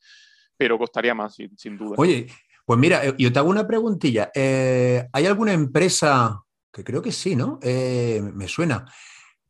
[0.58, 1.94] pero costaría más, sin, duda.
[1.98, 2.26] Oye,
[2.66, 4.32] pues mira, eh, yo te hago una preguntilla.
[4.34, 6.42] Eh, ¿Hay alguna empresa,
[6.74, 7.60] que creo que sí, ¿no?
[7.62, 8.84] Eh, me suena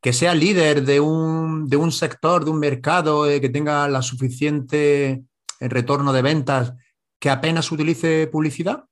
[0.02, 5.24] que sea líder de un, sector, de un mercado, eh, que tenga la suficiente eh,
[5.62, 6.74] retorno de ventas,
[7.20, 8.86] que apenas utilice publicidad?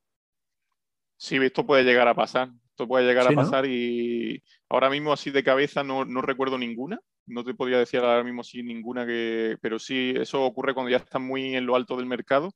[1.18, 2.50] Sí, esto puede llegar a pasar.
[2.70, 7.00] Esto puede llegar a pasar y ahora mismo así de cabeza no, recuerdo ninguna.
[7.26, 9.58] No te podría decir ahora mismo sí ninguna que...
[9.62, 12.52] Pero sí, eso ocurre cuando ya estás muy en lo alto del mercado.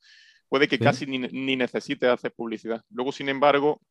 [0.49, 2.83] Puede que casi ni, ni necesites hacer publicidad.
[2.89, 3.81] Luego, sin embargo,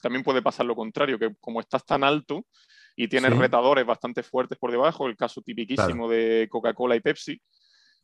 [0.00, 2.46] también puede pasar lo contrario, que como estás tan alto,
[2.96, 7.40] y tiene retadores bastante fuertes por debajo, el caso tipiquísimo de Coca-Cola y Pepsi.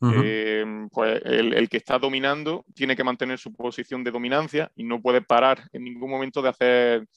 [0.05, 5.01] Eh, pues el, que está dominando tiene que mantener su posición de dominancia y no
[5.01, 7.07] puede parar en ningún momento de hacer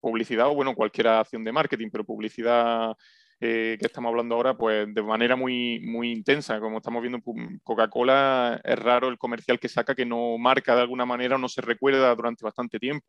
[0.00, 2.94] publicidad o, bueno, cualquier acción de marketing, pero publicidad
[3.40, 6.60] eh, que estamos hablando ahora, pues de manera muy, muy intensa.
[6.60, 7.20] Como estamos viendo,
[7.62, 11.48] Coca-Cola es raro el comercial que saca que no marca de alguna manera o no
[11.48, 13.06] se recuerda durante bastante tiempo,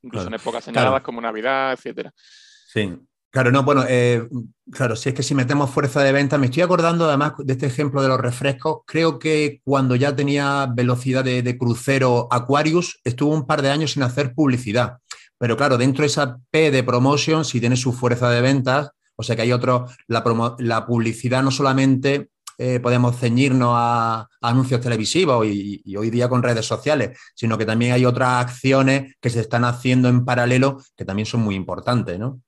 [0.00, 2.12] incluso en épocas señaladas como Navidad, etcétera.
[2.16, 2.98] Sí,
[3.34, 4.28] Claro, no, bueno, eh,
[4.70, 7.66] claro, si es que si metemos fuerza de venta, me estoy acordando además de este
[7.66, 13.44] ejemplo de los refrescos, creo que cuando ya tenía velocidad de, crucero Aquarius, estuvo un
[13.44, 14.98] par de años sin hacer publicidad,
[15.36, 19.24] pero claro, dentro de esa P de promotion, si tiene su fuerza de ventas, o
[19.24, 25.82] sea que hay otro, la, publicidad no solamente eh, podemos ceñirnos a, anuncios televisivos y,
[25.84, 29.64] y, hoy día con redes sociales, sino que también hay otras acciones que se están
[29.64, 32.40] haciendo en paralelo que también son muy importantes, ¿no?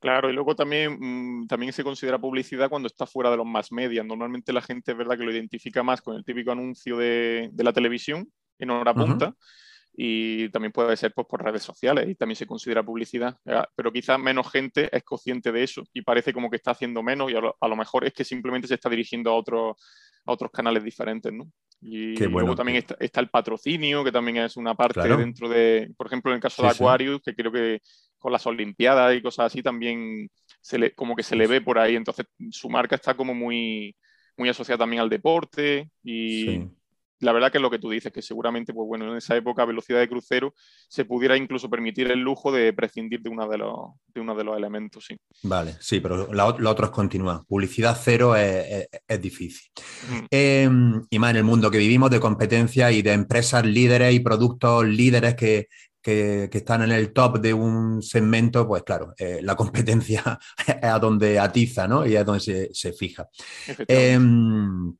[0.00, 3.70] Claro, y luego también, mm, también se considera publicidad cuando está fuera de los más
[3.70, 4.04] medios.
[4.06, 7.72] Normalmente la gente es verdad que lo identifica más con el típico anuncio de, la
[7.72, 8.26] televisión
[8.58, 9.34] en hora punta.
[9.92, 13.36] Y también puede ser pues, por redes sociales y también se considera publicidad.
[13.76, 17.30] Pero quizás menos gente es consciente de eso y parece como que está haciendo menos
[17.30, 19.76] y a lo, mejor es que simplemente se está dirigiendo a, otros
[20.24, 21.50] a otros canales diferentes, ¿no?
[21.82, 26.30] Y luego también está, el patrocinio, que también es una parte dentro de, por ejemplo,
[26.30, 27.80] en el caso de Aquarius, que creo que
[28.20, 30.30] con las Olimpiadas y cosas así también
[30.60, 31.96] se le, como que se le ve por ahí.
[31.96, 33.96] Entonces su marca está como muy,
[34.36, 36.62] muy asociada también al deporte y
[37.20, 39.64] la verdad que es lo que tú dices, que seguramente, pues bueno, en esa época
[39.64, 40.54] velocidad de crucero
[40.88, 44.44] se pudiera incluso permitir el lujo de prescindir de, una de, los, de uno de
[44.44, 45.16] los elementos, sí.
[45.42, 47.42] Vale, sí, pero lo otro es continuar.
[47.46, 48.88] Publicidad cero es,
[49.20, 49.70] difícil.
[50.30, 54.20] Em, y más en el mundo que vivimos de competencia y de empresas líderes y
[54.20, 55.68] productos líderes que,
[56.02, 60.98] que, están en el top de un segmento, pues claro, eh, la competencia es a
[60.98, 62.06] donde atiza, ¿no?
[62.06, 63.28] Y es donde se, fija.
[63.86, 64.94] Em,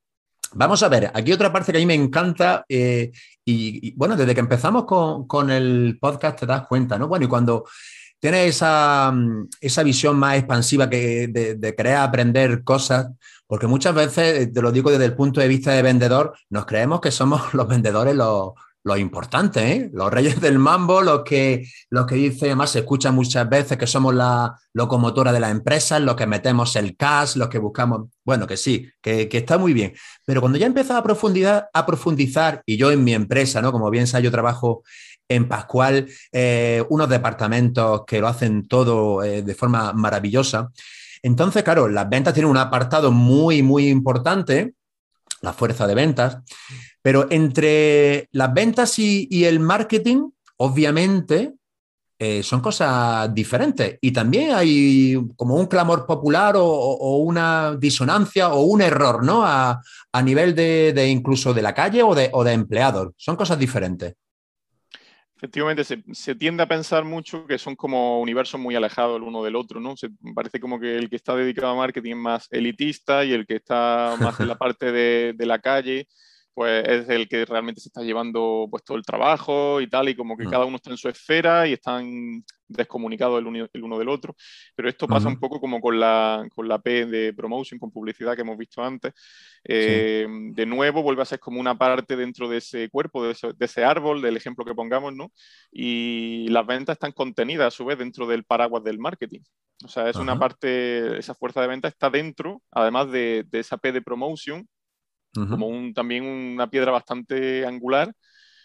[0.52, 3.10] vamos a ver, aquí otra parte que a mí me encanta, eh,
[3.44, 7.08] y, bueno, desde que empezamos con, el podcast te das cuenta, ¿no?
[7.08, 7.64] Bueno, y cuando
[8.18, 9.12] tienes esa,
[9.60, 13.08] esa visión más expansiva que de, de, querer aprender cosas,
[13.46, 17.00] porque muchas veces, te lo digo desde el punto de vista de vendedor, nos creemos
[17.00, 19.90] que somos los vendedores los, los importantes, ¿eh?
[19.92, 23.86] los reyes del mambo, los que, los que dice, además se escucha muchas veces que
[23.86, 28.46] somos la locomotora de la empresa, los que metemos el cash, los que buscamos, bueno,
[28.46, 29.92] que sí, que, está muy bien.
[30.24, 33.72] Pero cuando ya empiezas a, profundizar, a profundizar, y yo en mi empresa, ¿no?
[33.72, 34.82] como bien sabes, yo trabajo
[35.28, 40.70] en Pascual, eh, unos departamentos que lo hacen todo eh, de forma maravillosa.
[41.22, 44.74] Entonces, claro, las ventas tienen un apartado muy, muy importante,
[45.42, 46.38] la fuerza de ventas,
[47.02, 51.54] pero entre las ventas y el marketing, obviamente,
[52.22, 53.98] eh, son cosas diferentes.
[54.02, 59.42] Y también hay como un clamor popular o, una disonancia o un error, ¿no?
[59.42, 59.80] A,
[60.22, 63.14] nivel de, incluso de la calle o de, o de empleados.
[63.16, 64.16] Son cosas diferentes.
[65.34, 69.56] Efectivamente, se, tiende a pensar mucho que son como universos muy alejados el uno del
[69.56, 69.96] otro, ¿no?
[69.96, 73.46] Se, parece como que el que está dedicado a marketing es más elitista y el
[73.46, 76.06] que está más en la parte de, de la calle
[76.60, 80.14] pues es el que realmente se está llevando pues todo el trabajo y tal, y
[80.14, 80.50] como que mm.
[80.50, 83.46] cada uno está en su esfera y están descomunicados el
[83.82, 84.36] uno, del otro.
[84.74, 88.34] Pero esto pasa un poco como con la, con la P de promotion, con publicidad
[88.34, 89.14] que hemos visto antes.
[89.64, 93.82] Eh, de nuevo, vuelve a ser como una parte dentro de ese cuerpo, de ese,
[93.82, 95.32] árbol, del ejemplo que pongamos, ¿no?
[95.72, 99.40] Y las ventas están contenidas a su vez dentro del paraguas del marketing.
[99.82, 103.78] O sea, es una parte, esa fuerza de venta está dentro, además de, de esa
[103.78, 104.68] P de promotion,
[105.32, 108.12] como un, también una piedra bastante angular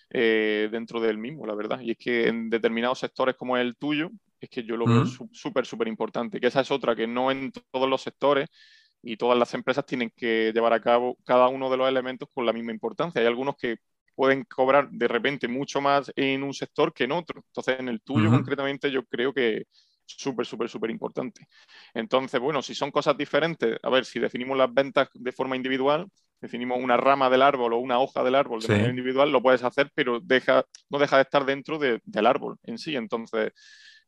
[0.09, 1.79] eh, dentro del mismo, la verdad.
[1.81, 4.09] Y es que en determinados sectores como el tuyo,
[4.39, 6.39] es que yo lo veo súper, súper importante.
[6.39, 8.49] Que esa es otra, que no en todos los sectores
[9.01, 12.45] y todas las empresas tienen que llevar a cabo cada uno de los elementos con
[12.45, 13.21] la misma importancia.
[13.21, 13.77] Hay algunos que
[14.15, 17.43] pueden cobrar de repente mucho más en un sector que en otro.
[17.47, 19.65] Entonces, en el tuyo concretamente, yo creo que
[20.05, 21.47] súper, súper, súper importante.
[21.93, 26.07] Entonces, bueno, si son cosas diferentes, a ver, si definimos las ventas de forma individual,
[26.45, 29.63] definimos una rama del árbol o una hoja del árbol de manera individual, lo puedes
[29.63, 32.95] hacer, pero deja, no deja de estar dentro del árbol en sí.
[32.95, 33.51] Entonces,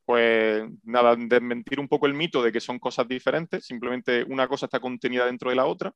[0.06, 4.68] pues nada, desmentir un poco el mito de que son cosas diferentes, simplemente una cosa
[4.68, 5.92] está contenida dentro de la otra,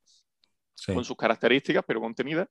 [0.94, 2.48] con sus características, pero contenida,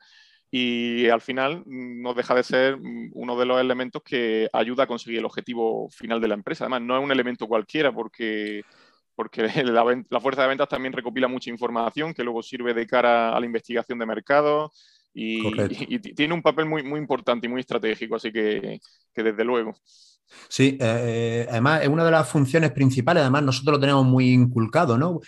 [0.51, 2.79] y al final no deja de ser
[3.13, 6.65] uno de los elementos que ayuda a conseguir el objetivo final de la empresa.
[6.65, 8.63] Además, no es un elemento cualquiera porque
[9.21, 9.43] porque
[10.09, 13.45] la, fuerza de ventas también recopila mucha información que luego sirve de cara a la
[13.45, 14.73] investigación de mercado
[15.13, 18.81] y, tiene un papel muy, muy importante y muy estratégico, así que,
[19.15, 19.75] desde luego.
[20.49, 24.97] Sí, eh, además es una de las funciones principales, además nosotros lo tenemos muy inculcado,
[24.97, 25.21] ¿no?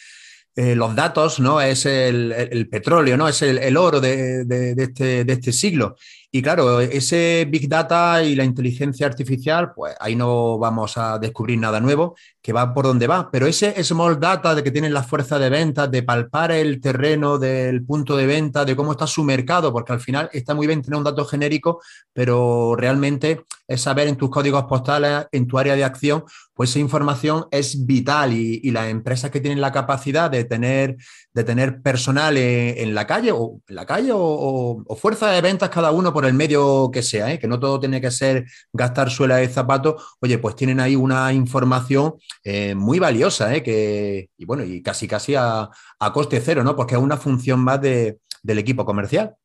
[0.55, 1.61] Eh, los datos, ¿no?
[1.61, 3.29] Es el, petróleo, ¿no?
[3.29, 5.97] Es el, oro de, este, de, este, siglo.
[6.31, 11.59] Y claro, ese Big Data y la inteligencia artificial, pues ahí no vamos a descubrir
[11.59, 13.31] nada nuevo, que va por donde va.
[13.31, 17.39] Pero ese small data de que tienen la fuerza de ventas, de palpar el terreno
[17.39, 20.83] del punto de venta, de cómo está su mercado, porque al final está muy bien
[20.83, 21.81] tener un dato genérico,
[22.13, 26.25] pero realmente es saber en tus códigos postales, en tu área de acción,
[26.55, 30.97] pues esa información es vital y, las empresas que tienen la capacidad de tener,
[31.35, 35.69] de tener personal en, la calle o en la calle o, o fuerza de ventas
[35.69, 37.39] cada uno por el medio que sea, ¿eh?
[37.39, 41.33] que no todo tiene que ser gastar suela de zapatos, oye, pues tienen ahí una
[41.33, 43.63] información eh, muy valiosa, ¿eh?
[43.63, 45.71] que, y bueno, y casi casi a,
[46.13, 46.75] coste cero, ¿no?
[46.77, 48.19] Porque es una función más del
[48.59, 49.37] equipo comercial.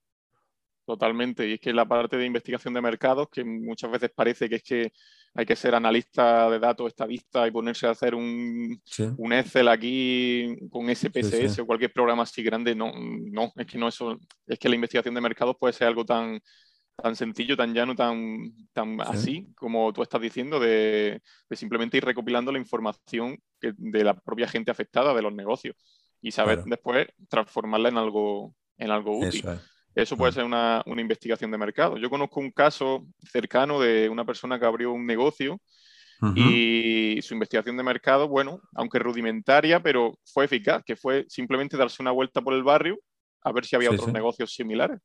[0.85, 4.55] Totalmente, y es que la parte de investigación de mercados, que muchas veces parece que
[4.55, 4.93] es que
[5.33, 8.81] hay que ser analista de datos, estadista y ponerse a hacer un,
[9.17, 12.73] un Excel aquí con SPSS o cualquier programa así grande.
[12.73, 14.17] No, no, es que no eso,
[14.47, 16.39] es que la investigación de mercados puede ser algo tan,
[17.02, 21.22] tan sencillo, tan llano, tan, tan así, como tú estás diciendo, de,
[21.52, 25.76] simplemente ir recopilando la información de la propia gente afectada de los negocios
[26.22, 29.43] y saber después transformarla en algo, en algo útil.
[29.93, 31.98] Eso, puede ser una, investigación de mercado.
[31.98, 35.60] Yo conozco un caso cercano de una persona que abrió un negocio
[36.36, 42.02] y su investigación de mercado, bueno, aunque rudimentaria, pero fue eficaz, que fue simplemente darse
[42.02, 43.00] una vuelta por el barrio
[43.43, 45.00] a ver si había otros negocios similares.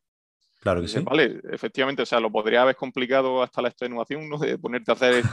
[0.63, 1.01] Claro que sí.
[1.01, 4.39] Vale, efectivamente, o sea, lo podría haber complicado hasta la extenuación, ¿no?
[4.39, 5.25] De ponerte a hacer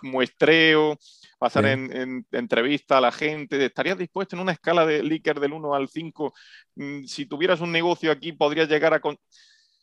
[0.00, 0.96] muestreo,
[1.40, 3.64] pasar en, entrevista a la gente.
[3.64, 6.32] ¿Estarías dispuesto en una escala de Likert del 1 al 5?
[6.76, 9.00] Mm, si tuvieras un negocio aquí, podrías llegar a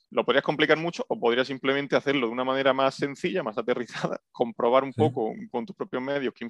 [0.10, 4.22] lo podrías complicar mucho o podrías simplemente hacerlo de una manera más sencilla, más aterrizada,
[4.32, 6.47] comprobar un poco con tus propios medios qué,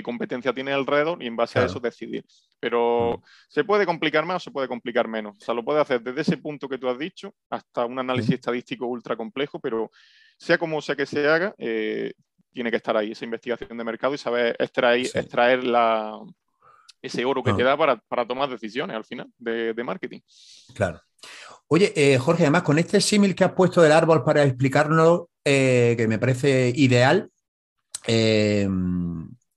[0.00, 2.24] competencia tiene alrededor y en base a eso decidir.
[2.60, 5.36] Pero se puede complicar más o se puede complicar menos.
[5.38, 8.36] O sea, lo puede hacer desde ese punto que tú has dicho hasta un análisis
[8.36, 9.90] estadístico ultra complejo, pero
[10.38, 12.12] sea como sea que se haga, eh,
[12.52, 16.20] tiene que estar ahí esa investigación de mercado y saber extraer, extraer la,
[17.00, 17.56] ese oro que ah.
[17.56, 20.20] te da para, tomar decisiones al final de, de marketing.
[20.74, 21.00] Claro.
[21.68, 25.94] Oye, eh, Jorge, además con este símil que has puesto del árbol para explicarlo, eh,
[25.96, 27.30] que me parece ideal,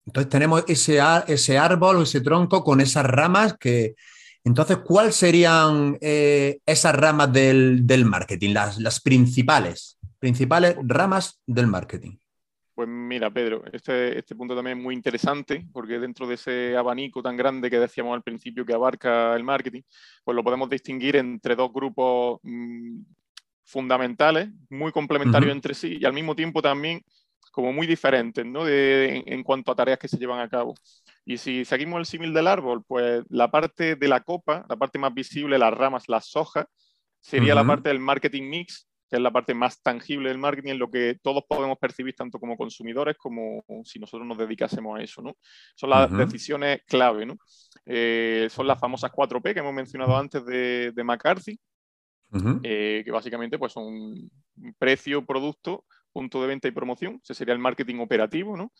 [0.05, 3.95] entonces tenemos ese, ese árbol, ese tronco con esas ramas que...
[4.43, 9.97] Entonces, ¿cuáles serían esas ramas del, marketing, las, principales?
[10.19, 12.17] principales ramas del marketing.
[12.73, 17.21] Pues mira, Pedro, este, este punto también es muy interesante porque dentro de ese abanico
[17.23, 19.81] tan grande que decíamos al principio que abarca el marketing,
[20.23, 23.01] pues lo podemos distinguir entre dos grupos mm,
[23.63, 27.01] fundamentales, muy complementarios entre sí y al mismo tiempo también
[27.51, 28.67] como muy diferentes ¿no?
[28.67, 30.75] en, cuanto a tareas que se llevan a cabo.
[31.25, 34.99] Y si seguimos el símil del árbol, pues la parte de la copa, la parte
[34.99, 36.65] más visible, las ramas, las hojas,
[37.19, 40.79] sería la parte del marketing mix, que es la parte más tangible del marketing, en
[40.79, 45.21] lo que todos podemos percibir tanto como consumidores como si nosotros nos dedicásemos a eso.
[45.21, 45.35] ¿no?
[45.75, 47.25] Son las decisiones clave.
[47.25, 47.37] ¿no?
[47.85, 51.59] Eh, son las famosas 4P que hemos mencionado antes de, McCarthy,
[52.63, 54.29] eh, que básicamente pues, son
[54.77, 55.85] precio, producto,
[56.15, 57.19] punto de venta y promoción.
[57.21, 58.55] Ese sería el marketing operativo.
[58.55, 58.71] ¿no?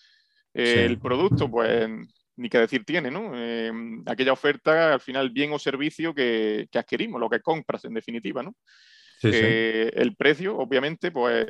[0.54, 1.90] El producto, pues
[2.38, 3.34] ni que decir tiene, ¿no?
[4.06, 8.42] aquella oferta, al final, bien o servicio que, que, adquirimos, lo que compras, en definitiva,
[8.42, 8.56] ¿no?
[9.24, 11.46] Eh, el precio, obviamente, pues,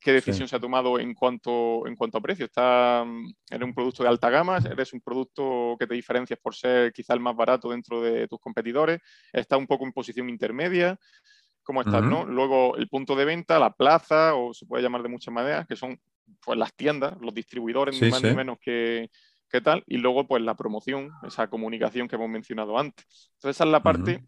[0.00, 2.46] ¿qué decisión se ha tomado en cuanto, en cuanto a precio?
[2.46, 3.04] Está,
[3.50, 4.58] ¿Eres un producto de alta gama?
[4.58, 8.38] ¿Eres un producto que te diferencias por ser quizá el más barato dentro de tus
[8.38, 9.00] competidores?
[9.32, 10.98] ¿Está un poco en posición intermedia?
[11.62, 12.24] ¿Cómo estás, no?
[12.24, 15.76] Luego, el punto de venta, la plaza, o se puede llamar de muchas maneras, que
[15.76, 16.00] son
[16.44, 19.10] pues, las tiendas, los distribuidores, ni más ni menos que,
[19.48, 19.84] que, tal.
[19.86, 23.06] Y luego, pues, la promoción, esa comunicación que hemos mencionado antes.
[23.34, 24.24] Entonces, esa es la parte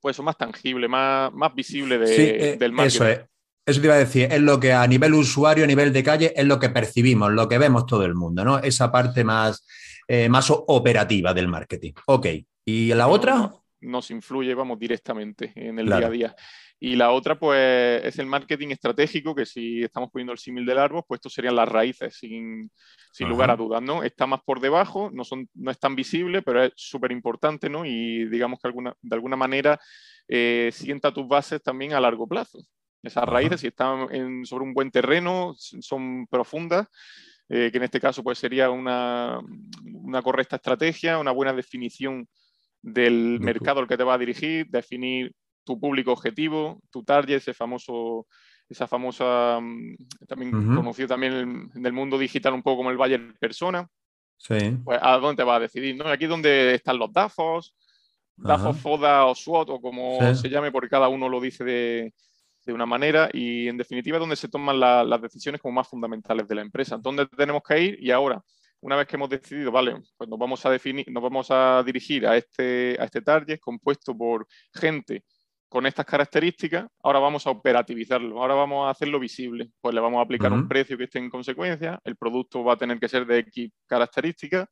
[0.00, 2.96] pues más tangible, más, más visible eh, del marketing.
[2.96, 3.20] Eso es.
[3.66, 6.34] Eso te iba a decir, es lo que a nivel usuario, a nivel de calle,
[6.36, 8.58] es lo que percibimos, lo que vemos todo el mundo, ¿no?
[8.58, 9.66] Esa parte más,
[10.06, 11.92] eh, más operativa del marketing.
[12.04, 12.26] Ok.
[12.66, 13.50] ¿Y la otra?
[13.84, 16.36] Nos influye, vamos, directamente en el día a día.
[16.80, 20.78] Y la otra, pues, es el marketing estratégico, que si estamos poniendo el símil del
[20.78, 22.70] árbol, pues estos serían las raíces, sin,
[23.12, 24.02] sin lugar a dudas, ¿no?
[24.02, 27.86] Está más por debajo, no, son, no es tan visible, pero es súper importante, ¿no?
[27.86, 29.80] Y digamos que alguna, de alguna manera
[30.28, 32.58] eh, sienta tus bases también a largo plazo.
[33.02, 36.88] Esas raíces, si están sobre un buen terreno, son profundas,
[37.48, 39.38] eh, que en este caso pues sería una,
[39.84, 42.26] una correcta estrategia, una buena definición
[42.84, 47.54] del mercado al que te va a dirigir, definir tu público objetivo, tu target, ese
[47.54, 48.26] famoso,
[48.68, 49.96] esa famosa, mm,
[50.28, 53.88] también conocido también en, el mundo digital un poco como el buyer persona.
[54.36, 54.76] Sí.
[54.84, 56.06] Pues a dónde te vas a decidir, ¿no?
[56.08, 57.74] Aquí es donde están los DAFOS,
[58.36, 62.12] DAFOS, FODA o SWOT, o como se llame, porque cada uno lo dice de,
[62.66, 66.46] de una manera y en definitiva es donde se toman las decisiones como más fundamentales
[66.46, 66.98] de la empresa.
[66.98, 67.98] ¿Dónde tenemos que ir?
[68.02, 68.42] Y ahora,
[68.84, 72.26] una vez que hemos decidido, vale, pues nos vamos a definir, nos vamos a dirigir
[72.26, 75.24] a este, a este target compuesto por gente
[75.70, 79.70] con estas características, ahora vamos a operativizarlo, ahora vamos a hacerlo visible.
[79.80, 82.76] Pues le vamos a aplicar un precio que esté en consecuencia, el producto va a
[82.76, 84.68] tener que ser de X características.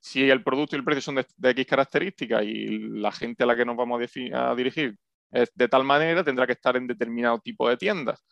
[0.00, 3.56] Si el producto y el precio son de, X características y la gente a la
[3.56, 4.00] que nos vamos
[4.32, 4.96] a, dirigir
[5.32, 8.24] es de tal manera, tendrá que estar en determinado tipo de tiendas.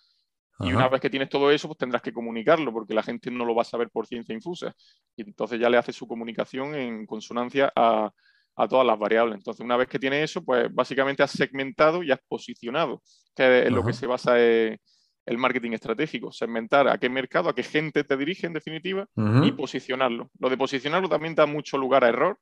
[0.61, 3.45] Y una vez que tienes todo eso, pues tendrás que comunicarlo, porque la gente no
[3.45, 4.75] lo va a saber por ciencia infusa.
[5.15, 8.11] Y entonces ya le hace su comunicación en consonancia a,
[8.57, 9.37] a todas las variables.
[9.37, 13.03] Entonces, una vez que tiene eso, pues básicamente has segmentado y has posicionado,
[13.35, 14.79] que es en lo que se basa eh,
[15.27, 19.07] el marketing estratégico, segmentar a qué mercado, a qué gente te dirige en definitiva
[19.43, 20.31] y posicionarlo.
[20.39, 22.39] Lo de posicionarlo también da mucho lugar a error,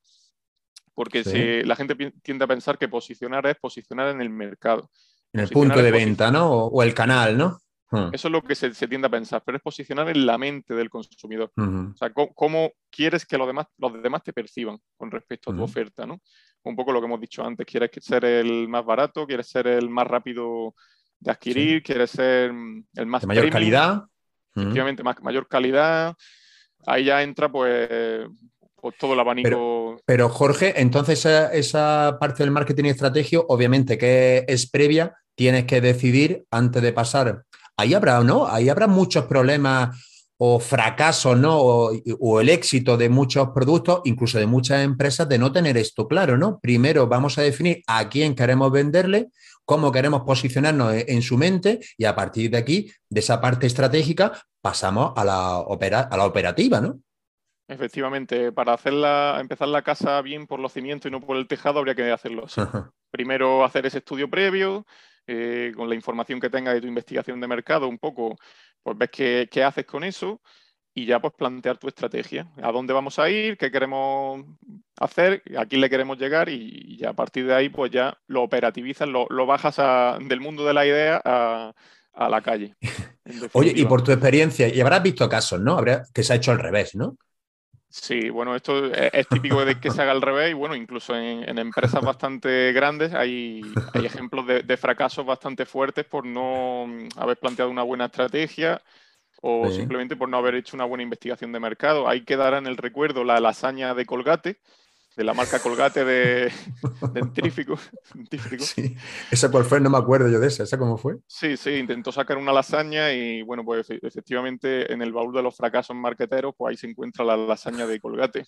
[0.95, 4.91] porque la gente tiende a pensar que posicionar es posicionar en el mercado.
[5.33, 6.67] En el punto de venta, ¿no?
[6.67, 7.59] o el canal, ¿no?
[7.95, 8.11] Hmm.
[8.13, 10.91] Eso es lo que se, tiende a pensar, pero es posicionar en la mente del
[10.91, 11.53] consumidor.
[11.57, 15.63] O sea, cómo, quieres que los demás, los demás te perciban con respecto a tu
[15.63, 16.21] oferta, ¿no?
[16.65, 19.91] Un poco lo que hemos dicho antes, quieres ser el más barato, quieres ser el
[19.91, 20.75] más rápido
[21.21, 23.21] de adquirir, quieres ser mm, el más...
[23.21, 24.05] De mayor calidad.
[24.57, 26.15] Efectivamente, más, mayor calidad.
[26.87, 28.27] Ahí ya entra pues,
[28.81, 30.01] pues todo el abanico.
[30.07, 35.81] Pero, Jorge, entonces esa, esa, parte del marketing estratégico, obviamente que es previa, tienes que
[35.81, 37.45] decidir antes de pasar
[37.77, 38.47] ahí habrá, ¿no?
[38.47, 39.97] Ahí habrá muchos problemas
[40.37, 41.59] o fracasos, ¿no?
[41.59, 46.37] O, el éxito de muchos productos, incluso de muchas empresas, de no tener esto claro,
[46.37, 46.59] ¿no?
[46.61, 49.29] Primero vamos a definir a quién queremos venderle,
[49.65, 53.67] cómo queremos posicionarnos e, en su mente y a partir de aquí, de esa parte
[53.67, 57.01] estratégica, pasamos a la, a la operativa, ¿no?
[57.67, 61.79] Efectivamente, para hacerla, empezar la casa bien por los cimientos y no por el tejado,
[61.79, 62.61] habría que hacerlo así.
[63.11, 64.85] Primero hacer ese estudio previo,
[65.27, 68.37] eh, con la información que tengas de tu investigación de mercado, un poco,
[68.83, 70.41] pues ves qué, haces con eso
[70.93, 72.49] y ya pues plantear tu estrategia.
[72.63, 73.57] ¿A dónde vamos a ir?
[73.57, 74.45] ¿Qué queremos
[74.99, 75.43] hacer?
[75.59, 76.49] ¿A quién le queremos llegar?
[76.49, 79.77] Y, ya a partir de ahí pues ya lo operativizas, lo, bajas
[80.21, 81.75] del mundo de la idea a,
[82.29, 82.77] la calle.
[83.53, 85.79] Oye, y por tu experiencia, y habrás visto casos, ¿no?
[85.79, 87.17] Habrá, que se ha hecho al revés, ¿no?
[87.97, 91.59] Sí, bueno, esto es, típico de que se haga al revés y bueno, incluso en,
[91.59, 93.63] empresas bastante grandes hay,
[93.95, 96.87] ejemplos de, fracasos bastante fuertes por no
[97.17, 98.83] haber planteado una buena estrategia
[99.41, 102.09] o simplemente por no haber hecho una buena investigación de mercado.
[102.09, 104.59] Ahí quedará en el recuerdo la lasaña de Colgate,
[105.17, 106.53] de la marca Colgate de
[107.13, 107.77] dentífrico.
[108.59, 108.97] Sí.
[109.31, 109.81] ¿Esa cuál fue?
[109.81, 110.65] No me acuerdo yo de esa.
[110.65, 111.17] ¿Esa cómo fue?
[111.27, 115.57] Sí, sí, intentó sacar una lasaña y bueno, pues efectivamente en el baúl de los
[115.57, 118.47] fracasos marqueteros, pues ahí se encuentra la lasaña de Colgate.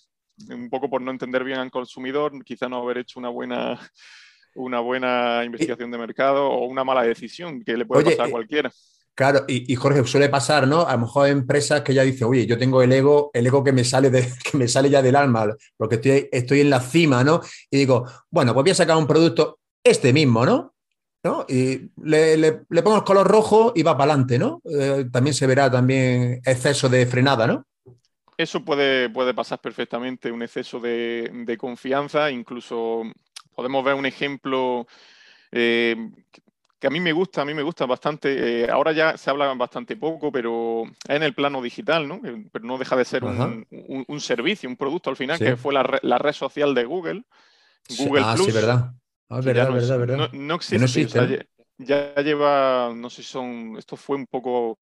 [0.49, 3.79] Un poco por no entender bien al consumidor, quizá no haber hecho una buena
[4.55, 8.31] una buena investigación de mercado o una mala decisión que le puede pasar a eh,
[8.31, 8.71] cualquiera.
[9.17, 10.81] Claro, y, Jorge, suele pasar, ¿no?
[10.85, 13.71] A lo mejor empresas que ya dicen, oye, yo tengo el ego, el ego que
[13.71, 14.11] me sale,
[14.51, 17.41] que me sale ya del alma, porque estoy, estoy en la cima, ¿no?
[17.71, 20.75] Y digo, bueno, pues voy a sacar un producto este mismo, ¿no?
[21.23, 21.47] ¿No?
[21.49, 24.61] Y le, pongo el color rojo y va para adelante, ¿no?
[24.69, 27.65] Eh, también se verá también exceso de frenada, ¿no?
[28.37, 33.01] Eso puede, puede pasar perfectamente, un exceso de, confianza, incluso
[33.55, 34.85] podemos ver un ejemplo
[35.51, 35.95] eh,
[36.79, 38.63] que a mí me gusta, a mí me gusta bastante.
[38.63, 42.21] Eh, ahora ya se habla bastante poco, pero en el plano digital, ¿no?
[42.21, 46.33] Pero no deja de ser un, servicio, un producto al final, que fue la, red
[46.33, 47.23] social de Google,
[47.97, 48.93] Google ah, Sí, verdad.
[49.29, 50.31] Ah, verdad, verdad, verdad.
[50.33, 51.47] No, existe.
[51.77, 54.79] ya, lleva, no sé si son, esto fue un poco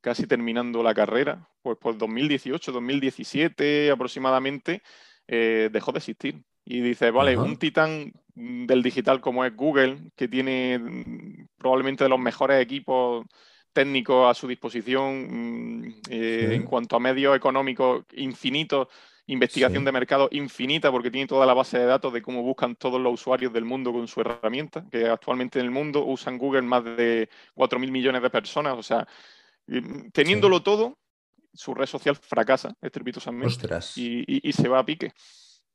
[0.00, 4.82] casi terminando la carrera, pues por 2018, 2017 aproximadamente,
[5.26, 6.42] eh, dejó de existir.
[6.64, 12.10] Y dice, vale, un titán del digital como es Google, que tiene mm, probablemente de
[12.10, 13.26] los mejores equipos
[13.72, 18.88] técnicos a su disposición mm, eh, en cuanto a medios económicos infinitos,
[19.26, 23.00] investigación de mercado infinita, porque tiene toda la base de datos de cómo buscan todos
[23.00, 26.84] los usuarios del mundo con su herramienta, que actualmente en el mundo usan Google más
[26.84, 28.76] de 4.000 millones de personas.
[28.76, 29.06] O sea,
[30.12, 30.98] teniéndolo todo,
[31.52, 35.12] su red social fracasa estrepitosamente y, y se va a pique.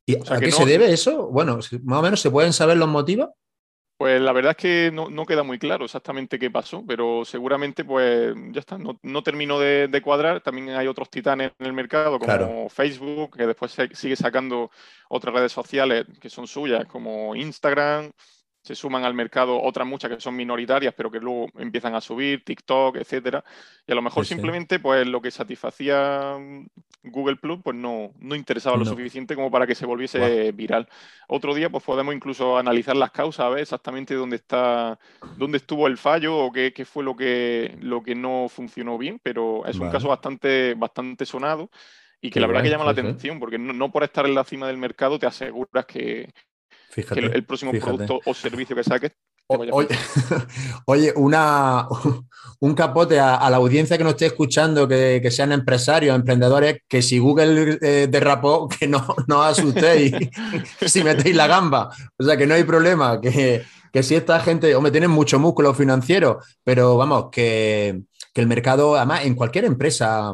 [0.06, 1.26] ¿Y a qué se debe eso?
[1.28, 3.30] Bueno, más o menos se pueden saber los motivos.
[3.98, 8.34] Pues la verdad es que no, queda muy claro exactamente qué pasó, pero seguramente pues
[8.50, 10.42] ya está, no, terminó de, cuadrar.
[10.42, 14.70] También hay otros titanes en el mercado como Facebook, que después sigue sacando
[15.08, 18.12] otras redes sociales que son suyas, como Instagram,
[18.66, 22.42] se suman al mercado otras muchas que son minoritarias, pero que luego empiezan a subir,
[22.42, 23.44] TikTok, etcétera.
[23.86, 26.66] Y a lo mejor simplemente, pues lo que satisfacía mm,
[27.04, 30.88] Google Plus, pues no, no interesaba lo suficiente como para que se volviese viral.
[31.28, 34.98] Otro día, pues podemos incluso analizar las causas, a ver exactamente dónde está,
[35.36, 39.64] dónde estuvo el fallo o qué, fue lo que, lo que no funcionó bien, pero
[39.64, 41.70] es un caso bastante, bastante sonado
[42.20, 44.66] y que la verdad que llama la atención, porque no, por estar en la cima
[44.66, 46.30] del mercado te aseguras que,
[46.90, 49.12] Fíjate, el, próximo producto o servicio que saques.
[50.86, 51.86] Oye, una,
[52.60, 57.18] un capote a, la audiencia que nos esté escuchando, que, sean empresarios, emprendedores, que si
[57.18, 60.12] Google eh, derrapó, que no, no asustéis
[60.86, 61.90] si metéis la gamba.
[62.18, 63.62] O sea, que no hay problema, que,
[63.92, 68.02] que si esta gente, o me tienen mucho músculo financiero, pero vamos, que,
[68.34, 70.32] que el mercado, además, en cualquier empresa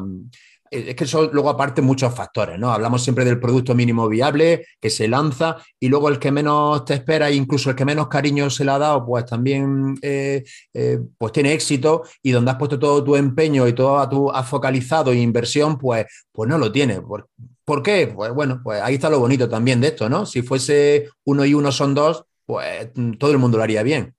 [0.73, 2.71] es que son luego aparte muchos factores, ¿no?
[2.71, 6.95] Hablamos siempre del producto mínimo viable que se lanza y luego el que menos te
[6.95, 10.43] espera e incluso el que menos cariño se le ha dado, pues también eh,
[10.73, 14.47] eh, pues tiene éxito y donde has puesto todo tu empeño y todo tu has
[14.47, 17.01] focalizado inversión, pues, pues no lo tiene.
[17.01, 17.27] ¿Por,
[17.65, 18.11] ¿Por qué?
[18.13, 20.25] Pues bueno, pues ahí está lo bonito también de esto, ¿no?
[20.25, 24.13] Si fuese uno y uno son dos, pues todo el mundo lo haría bien.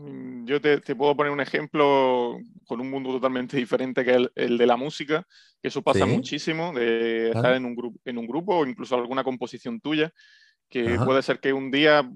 [0.00, 4.56] Mm, yo te, puedo poner un ejemplo con un mundo totalmente diferente que el, el
[4.56, 5.26] de la música,
[5.60, 9.22] que eso pasa muchísimo, de estar en un, grupo, en un grupo o incluso alguna
[9.22, 10.10] composición tuya,
[10.70, 12.08] que puede ser que un día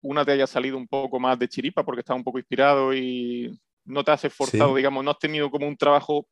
[0.00, 3.56] una te haya salido un poco más de chiripa porque estás un poco inspirado y
[3.84, 6.26] no te has esforzado, digamos, no has tenido como un trabajo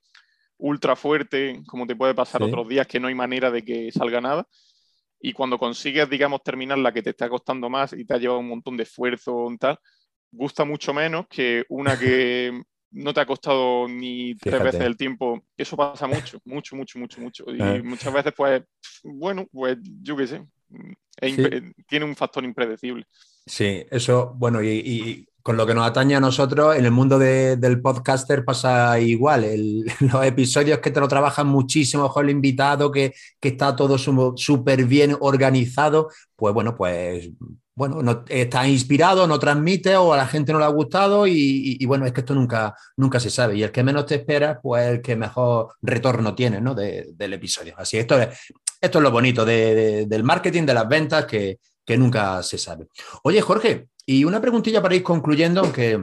[0.59, 4.21] ultra fuerte, como te puede pasar otros días que no hay manera de que salga
[4.21, 4.47] nada.
[5.21, 8.41] Y cuando consigues, digamos, terminar la que te está costando más y te ha llevado
[8.41, 9.79] un montón de esfuerzo y tal,
[10.33, 12.62] gusta mucho menos que una que
[12.97, 15.43] no te ha costado ni tres veces el tiempo.
[15.57, 17.45] Eso pasa mucho, mucho, mucho, mucho, mucho.
[17.49, 17.81] Y ah.
[17.85, 18.62] muchas veces, pues,
[19.05, 20.43] bueno, pues yo qué sé,
[21.87, 23.07] tiene un factor impredecible.
[23.45, 27.81] Sí, eso, bueno, y, con lo que nos atañe a nosotros, en el mundo del
[27.81, 29.45] podcaster pasa igual.
[30.01, 34.87] los episodios que te lo trabajan muchísimo con el invitado, que, que está todo súper
[34.87, 37.31] bien organizado, pues bueno, pues
[37.77, 41.85] bueno, no, está inspirado, no transmite o a la gente no le ha gustado y,
[41.85, 43.57] bueno, es que esto nunca, nunca se sabe.
[43.57, 46.74] Y el que menos te espera, pues el que mejor retorno tiene ¿no?
[46.74, 47.74] del episodio.
[47.77, 48.29] Así, esto es,
[48.81, 51.59] esto es lo bonito del marketing, de las ventas, que,
[51.99, 52.87] nunca se sabe.
[53.22, 56.03] Oye, Jorge, y una preguntilla para ir concluyendo, aunque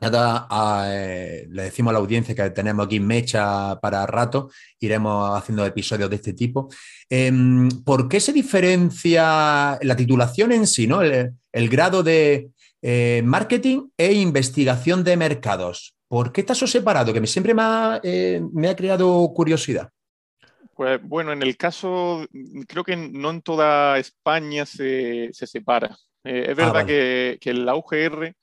[0.00, 6.10] eh, le decimos a la audiencia que tenemos aquí mecha para rato, iremos haciendo episodios
[6.10, 6.68] de este tipo.
[7.08, 11.00] Em, ¿Por qué se diferencia la titulación en sí, ¿no?
[11.02, 12.50] el, grado de
[12.82, 15.94] eh, marketing e investigación de mercados?
[16.08, 17.12] ¿Por qué está eso separado?
[17.12, 19.90] Que siempre me ha, eh, me ha creado curiosidad.
[20.74, 22.26] Pues bueno, en el caso,
[22.68, 25.96] creo que no en toda España se, separa.
[26.22, 28.34] es ah, verdad que, que la UGR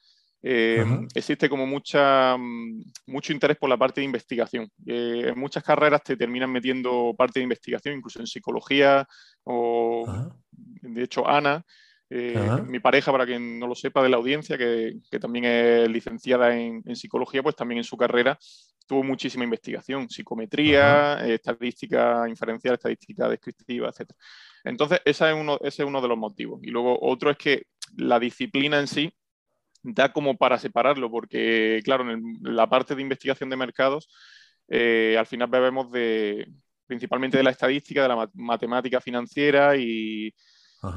[0.45, 0.85] eh,
[1.15, 4.69] existe como mucha, mm, mucho interés por la parte de investigación.
[4.85, 9.07] Eh, en muchas carreras te terminan metiendo parte de investigación, incluso en psicología
[9.45, 10.05] o,
[10.81, 11.63] de hecho, Ana,
[12.09, 12.37] eh,
[12.67, 16.95] mi pareja, para quien no lo sepa de la audiencia, que, también es licenciada en,
[16.95, 18.37] psicología, pues también en su carrera
[18.85, 24.11] tuvo muchísima investigación, psicometría, estadística inferencial, estadística descriptiva, etc.
[24.65, 26.59] Entonces, ese es, uno, ese es uno de los motivos.
[26.63, 29.13] Y luego otro es que la disciplina en sí
[29.83, 34.09] da como para separarlo, porque claro, en la parte de investigación de mercados,
[34.67, 36.47] eh, al final bebemos de,
[36.87, 40.33] principalmente de la estadística, de la matemática financiera y,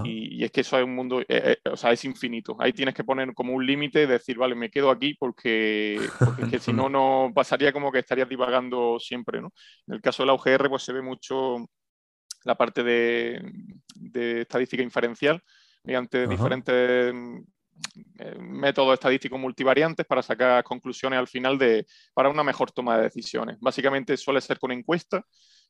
[0.05, 2.57] y, es que eso es un mundo, eh, eh, o sea, es infinito.
[2.59, 6.59] Ahí tienes que poner como un límite, y decir, vale, me quedo aquí porque, porque
[6.59, 9.53] si no, no pasaría como que estarías divagando siempre, ¿no?
[9.87, 11.57] En el caso de la UGR, pues se ve mucho
[12.45, 13.43] la parte de,
[13.95, 15.43] de estadística inferencial
[15.83, 17.15] mediante diferentes
[18.39, 23.59] métodos estadísticos multivariantes para sacar conclusiones al final de, para una mejor toma de decisiones.
[23.61, 25.25] Básicamente suele ser con encuesta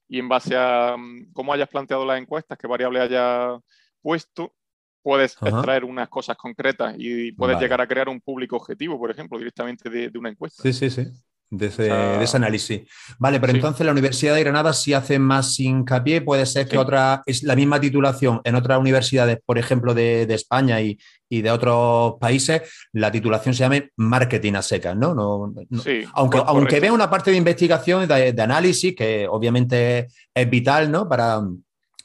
[0.09, 3.61] y en base a mm, cómo hayas planteado las encuestas, qué variable hayas
[4.01, 4.55] puesto,
[5.03, 9.39] puedes extraer unas cosas concretas y puedes llegar a crear un público objetivo, por ejemplo,
[9.39, 10.63] directamente de, de una encuesta.
[10.63, 11.13] Sí, sí, sí
[11.51, 12.83] de ese, análisis.
[13.19, 17.23] Vale, pero entonces la Universidad de Granada sí hace más hincapié, puede ser que otra,
[17.27, 22.63] es la misma titulación en otras universidades, por ejemplo, de, España y, de otros países,
[22.93, 25.15] la titulación se llame marketing a secas, ¿no?
[25.15, 30.51] no, sí, aunque, aunque vea una parte de investigación, de, de, análisis, que obviamente es
[30.51, 31.09] vital, ¿no?
[31.09, 31.43] Para,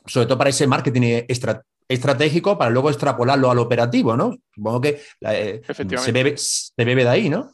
[0.05, 1.23] sobre todo para ese marketing
[1.87, 4.37] estratégico, para luego extrapolarlo al operativo, ¿no?
[4.53, 7.53] Supongo que eh, se, bebe, se bebe de ahí, ¿no?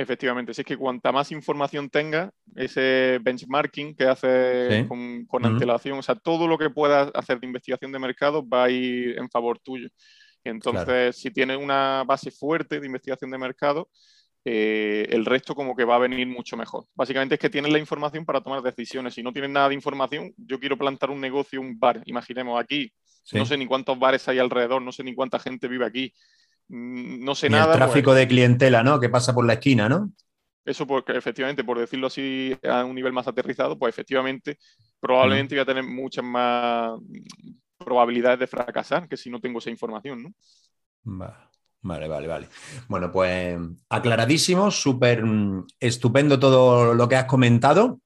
[0.00, 6.02] Efectivamente, si es que cuanta más información tenga, ese benchmarking que hace con, antelación, o
[6.02, 9.58] sea, todo lo que puedas hacer de investigación de mercado va a ir en favor
[9.58, 9.88] tuyo.
[10.42, 13.90] Entonces, si tienes una base fuerte de investigación de mercado,
[14.42, 16.86] eh, el resto como que va a venir mucho mejor.
[16.94, 19.12] Básicamente es que tienes la información para tomar decisiones.
[19.12, 22.90] Si no tienes nada de información, yo quiero plantar un negocio, un bar, imaginemos aquí,
[23.32, 26.14] no sé ni cuántos bares hay alrededor, no sé ni cuánta gente vive aquí.
[26.70, 27.72] Mm, no sé nada.
[27.72, 29.00] El tráfico pues de clientela, ¿no?
[29.00, 30.12] Que pasa por la esquina, ¿no?
[30.64, 34.58] Eso porque efectivamente, por decirlo así a un nivel más aterrizado, pues efectivamente
[35.00, 37.00] probablemente voy a tener muchas más
[37.78, 40.32] probabilidades de fracasar que si no tengo esa información, ¿no?
[41.82, 42.48] Vale, vale, vale.
[42.88, 43.58] Bueno, pues
[43.88, 48.00] aclaradísimo, súper mm, estupendo todo lo que has comentado.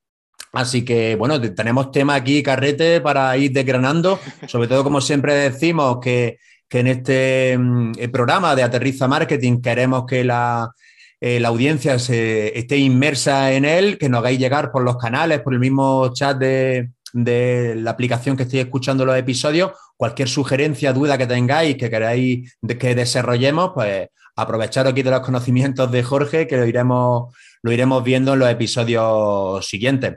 [0.52, 4.20] Así que, bueno, tenemos tema aquí, Carrete, para ir desgranando.
[4.46, 6.38] Sobre todo, como siempre decimos, que
[6.80, 10.70] en este mm, eh, programa de Aterriza Marketing queremos que la,
[11.20, 15.54] eh, audiencia se, esté inmersa en él, que nos hagáis llegar por los canales, por
[15.54, 21.26] el mismo chat de, la aplicación que estéis escuchando los episodios, cualquier sugerencia, duda que
[21.26, 26.66] tengáis, que queráis que desarrollemos, pues aprovechar aquí de los conocimientos de Jorge, que lo
[26.66, 30.14] iremos, lo iremos viendo en los episodios siguientes.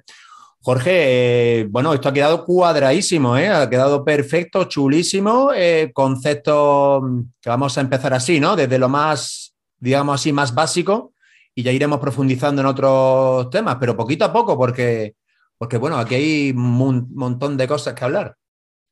[0.61, 3.47] Jorge, eh, bueno, esto ha quedado cuadradísimo, ¿eh?
[3.47, 7.01] ha quedado perfecto, chulísimo, eh, concepto
[7.39, 8.55] que vamos a empezar así, ¿no?
[8.55, 11.13] Desde lo más, digamos así, más básico
[11.55, 15.15] y ya iremos profundizando en otros temas, pero poquito a poco, porque,
[15.57, 18.35] porque bueno, aquí hay un montón de cosas que hablar.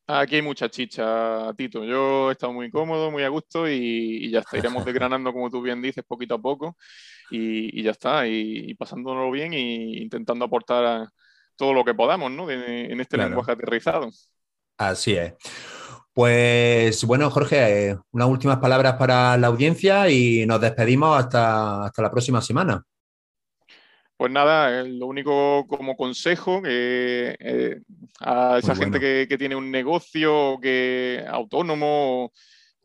[0.08, 1.84] Aquí hay mucha chicha, Tito.
[1.84, 4.58] Yo he estado muy cómodo, muy a gusto y, ya está.
[4.58, 6.78] Iremos desgranando, como tú bien dices, poquito a poco
[7.32, 8.28] y, ya está.
[8.28, 11.10] Y, y, pasándolo bien e intentando aportar a,
[11.56, 12.50] todo lo que podamos, ¿no?
[12.50, 14.10] En, este lenguaje aterrizado.
[14.78, 15.34] Así es.
[16.14, 22.02] Pues bueno, Jorge, eh, unas últimas palabras para la audiencia y nos despedimos hasta, hasta
[22.02, 22.84] la próxima semana.
[24.18, 27.82] Pues nada, eh, lo único como consejo eh,
[28.22, 32.32] a esa gente que, que, tiene un negocio que autónomo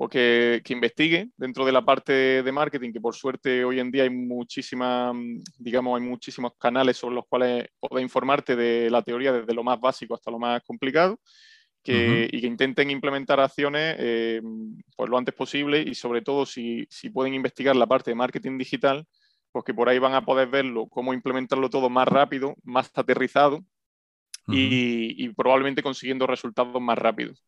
[0.02, 4.04] o que, investigue dentro de la parte de marketing, que por suerte hoy en día
[4.04, 5.14] hay muchísimas,
[5.58, 9.78] digamos, hay muchísimos canales sobre los cuales puedes informarte de la teoría desde lo más
[9.78, 11.20] básico hasta lo más complicado.
[11.82, 14.42] Que, y que intenten implementar acciones eh,
[14.96, 18.58] pues lo antes posible y sobre todo si, si, pueden investigar la parte de marketing
[18.58, 19.06] digital,
[19.50, 23.64] pues que por ahí van a poder verlo, cómo implementarlo todo más rápido, más aterrizado
[24.46, 27.42] y, y, probablemente consiguiendo resultados más rápidos.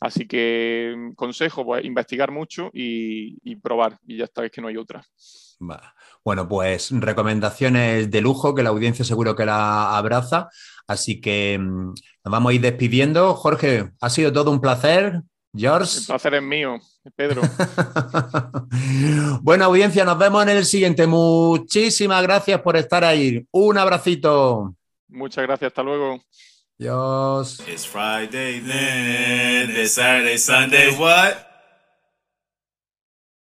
[0.00, 3.98] Así que consejo, pues investigar mucho y, probar.
[4.06, 5.04] Y ya está, es que no hay otra.
[6.24, 10.48] Bueno, pues recomendaciones de lujo que la audiencia seguro que la abraza.
[10.86, 11.92] Así que mm,
[12.24, 13.34] nos vamos a ir despidiendo.
[13.34, 15.20] Jorge, ha sido todo un placer.
[15.54, 15.98] George.
[15.98, 16.78] El placer es mío,
[17.16, 17.42] Pedro.
[19.42, 21.06] bueno, audiencia, nos vemos en el siguiente.
[21.06, 23.44] Muchísimas gracias por estar ahí.
[23.50, 24.74] Un abracito.
[25.08, 26.22] Muchas gracias, hasta luego.
[26.80, 27.60] Dios.
[27.68, 31.49] It's Friday then, it's Saturday, Sunday, what?